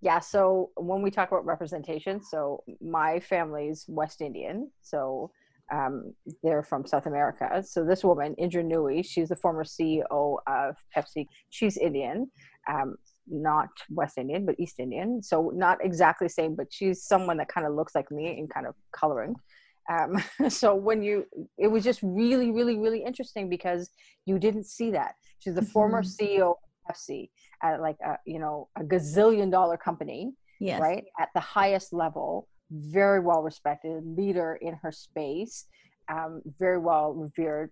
[0.00, 4.70] Yeah so when we talk about representation so my family's west indian.
[4.82, 5.30] So
[5.72, 7.62] um, they're from South America.
[7.64, 11.26] So this woman, Indra Nooyi, she's the former CEO of Pepsi.
[11.50, 12.30] She's Indian.
[12.68, 12.96] Um,
[13.30, 15.22] not West Indian, but East Indian.
[15.22, 18.48] So not exactly the same, but she's someone that kind of looks like me in
[18.48, 19.34] kind of coloring.
[19.90, 21.26] Um, so when you,
[21.58, 23.90] it was just really, really, really interesting because
[24.26, 25.14] you didn't see that.
[25.38, 25.70] She's the mm-hmm.
[25.70, 26.56] former CEO of
[26.88, 27.30] Pepsi
[27.62, 30.80] at like a, you know, a gazillion dollar company, yes.
[30.80, 31.04] right?
[31.18, 35.66] At the highest level, very well respected leader in her space,
[36.08, 37.70] um, very well revered.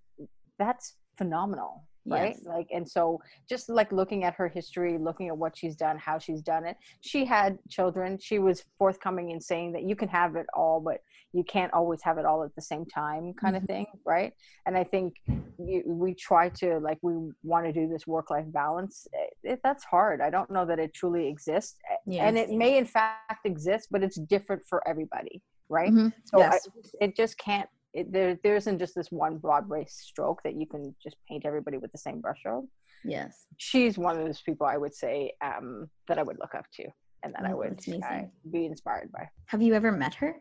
[0.59, 2.46] That's phenomenal right yes.
[2.46, 6.18] like and so just like looking at her history looking at what she's done how
[6.18, 10.36] she's done it she had children she was forthcoming in saying that you can have
[10.36, 10.98] it all but
[11.32, 13.64] you can't always have it all at the same time kind mm-hmm.
[13.64, 14.32] of thing right
[14.66, 15.14] and i think
[15.59, 19.61] you, we try to like we want to do this work life balance it, it,
[19.62, 22.24] that's hard i don't know that it truly exists yes.
[22.26, 26.09] and it may in fact exist but it's different for everybody right mm-hmm.
[26.24, 26.66] so yes.
[26.66, 27.68] I, it just can't
[27.99, 31.78] it, there there isn't just this one broad stroke that you can just paint everybody
[31.78, 32.66] with the same brushstroke.
[33.05, 36.66] Yes, she's one of those people I would say um, that I would look up
[36.76, 36.84] to
[37.22, 39.28] and that oh, I would uh, be inspired by.
[39.46, 40.36] Have you ever met her?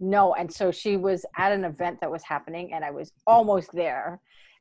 [0.00, 3.70] No, and so she was at an event that was happening, and I was almost
[3.72, 4.20] there.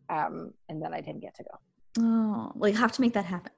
[0.09, 1.57] um, and then I didn't get to go.
[1.99, 3.51] Oh, well, you have to make that happen.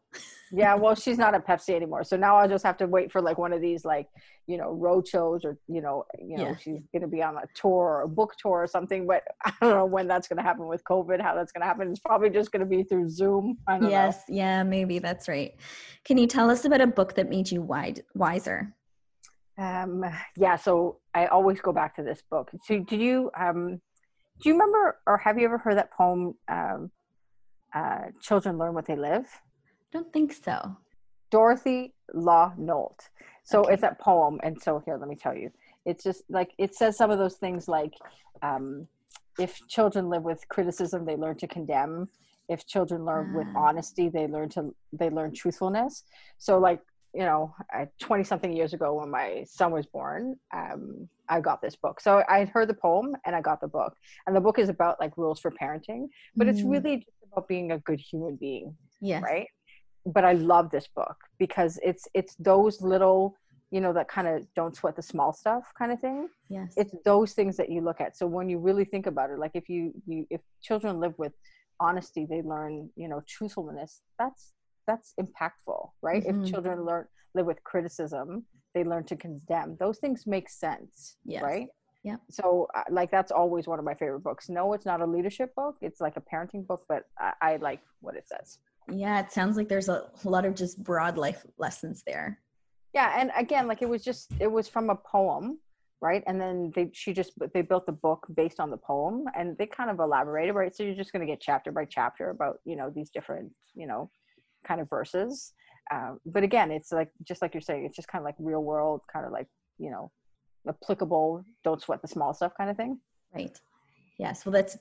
[0.51, 3.21] yeah, well, she's not at Pepsi anymore, so now I'll just have to wait for
[3.21, 4.07] like one of these like
[4.47, 6.55] you know road shows or you know you know yeah.
[6.57, 9.05] she's going to be on a tour or a book tour or something.
[9.05, 11.21] But I don't know when that's going to happen with COVID.
[11.21, 11.89] How that's going to happen?
[11.89, 13.57] It's probably just going to be through Zoom.
[13.81, 14.35] yes, know.
[14.35, 15.53] yeah, maybe that's right.
[16.05, 18.73] Can you tell us about a book that made you wide, wiser?
[19.57, 20.03] Um,
[20.35, 22.49] yeah, so I always go back to this book.
[22.63, 23.79] So, do you um,
[24.41, 26.33] do you remember or have you ever heard that poem?
[26.47, 26.91] Um,
[27.73, 29.25] uh, children learn what they live.
[29.25, 30.77] I don't think so.
[31.31, 33.09] Dorothy Law Nolt.
[33.43, 33.73] So okay.
[33.73, 35.51] it's a poem, and so here, let me tell you.
[35.85, 37.93] It's just like it says some of those things like,
[38.41, 38.87] um,
[39.39, 42.07] if children live with criticism, they learn to condemn.
[42.49, 43.67] If children learn with ah.
[43.67, 46.03] honesty, they learn to they learn truthfulness.
[46.37, 46.79] So like
[47.13, 47.53] you know,
[48.01, 52.01] 20 something years ago when my son was born, um, I got this book.
[52.01, 53.95] So I heard the poem and I got the book.
[54.25, 56.49] And the book is about like rules for parenting, but mm.
[56.49, 58.75] it's really just about being a good human being.
[58.99, 59.21] Yeah.
[59.21, 59.47] Right.
[60.05, 63.37] But I love this book because it's it's those little,
[63.71, 66.29] you know, that kind of don't sweat the small stuff kind of thing.
[66.49, 66.73] Yes.
[66.75, 68.17] It's those things that you look at.
[68.17, 71.33] So when you really think about it, like if you, you if children live with
[71.79, 74.01] honesty, they learn, you know, truthfulness.
[74.19, 74.53] That's
[74.87, 76.23] that's impactful right?
[76.23, 76.43] Mm-hmm.
[76.43, 77.05] if children learn
[77.35, 79.77] live with criticism they learn to condemn.
[79.79, 81.43] Those things make sense yes.
[81.43, 81.67] right?
[82.03, 84.49] Yeah so uh, like that's always one of my favorite books.
[84.49, 85.75] No it's not a leadership book.
[85.81, 88.59] It's like a parenting book but I, I like what it says.
[88.89, 92.39] Yeah it sounds like there's a lot of just broad life lessons there.
[92.93, 95.59] Yeah and again like it was just it was from a poem
[96.03, 96.21] right?
[96.27, 99.65] And then they she just they built the book based on the poem and they
[99.65, 100.75] kind of elaborated right?
[100.75, 103.87] So you're just going to get chapter by chapter about you know these different you
[103.87, 104.11] know
[104.63, 105.53] kind of verses.
[105.93, 108.63] Um, but again, it's like just like you're saying, it's just kind of like real
[108.63, 109.47] world, kind of like
[109.77, 110.11] you know,
[110.67, 111.45] applicable.
[111.63, 112.99] Don't sweat the small stuff, kind of thing.
[113.33, 113.59] Right.
[114.17, 114.45] Yes.
[114.45, 114.77] Well, that's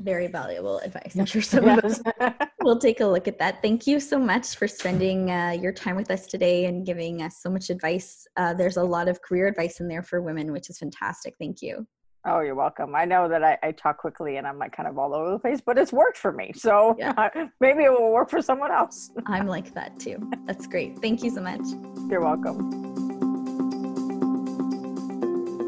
[0.00, 1.16] very valuable advice.
[1.18, 2.00] I'm sure some of us
[2.62, 3.60] will take a look at that.
[3.62, 7.38] Thank you so much for spending uh, your time with us today and giving us
[7.42, 8.26] so much advice.
[8.36, 11.34] Uh, there's a lot of career advice in there for women, which is fantastic.
[11.38, 11.86] Thank you.
[12.30, 12.94] Oh, you're welcome.
[12.94, 15.38] I know that I, I, talk quickly and I'm like kind of all over the
[15.38, 16.52] place, but it's worked for me.
[16.54, 17.30] So yeah.
[17.60, 19.10] maybe it will work for someone else.
[19.26, 20.30] I'm like that too.
[20.44, 20.98] That's great.
[20.98, 21.62] Thank you so much.
[22.10, 22.98] You're welcome.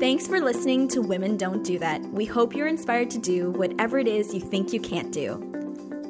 [0.00, 2.02] Thanks for listening to Women Don't Do That.
[2.02, 5.46] We hope you're inspired to do whatever it is you think you can't do.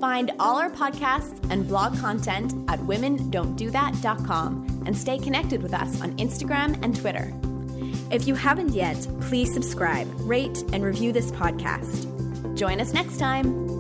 [0.00, 6.16] Find all our podcasts and blog content at womendon'tdothat.com and stay connected with us on
[6.16, 7.34] Instagram and Twitter.
[8.10, 12.08] If you haven't yet, please subscribe, rate, and review this podcast.
[12.56, 13.79] Join us next time.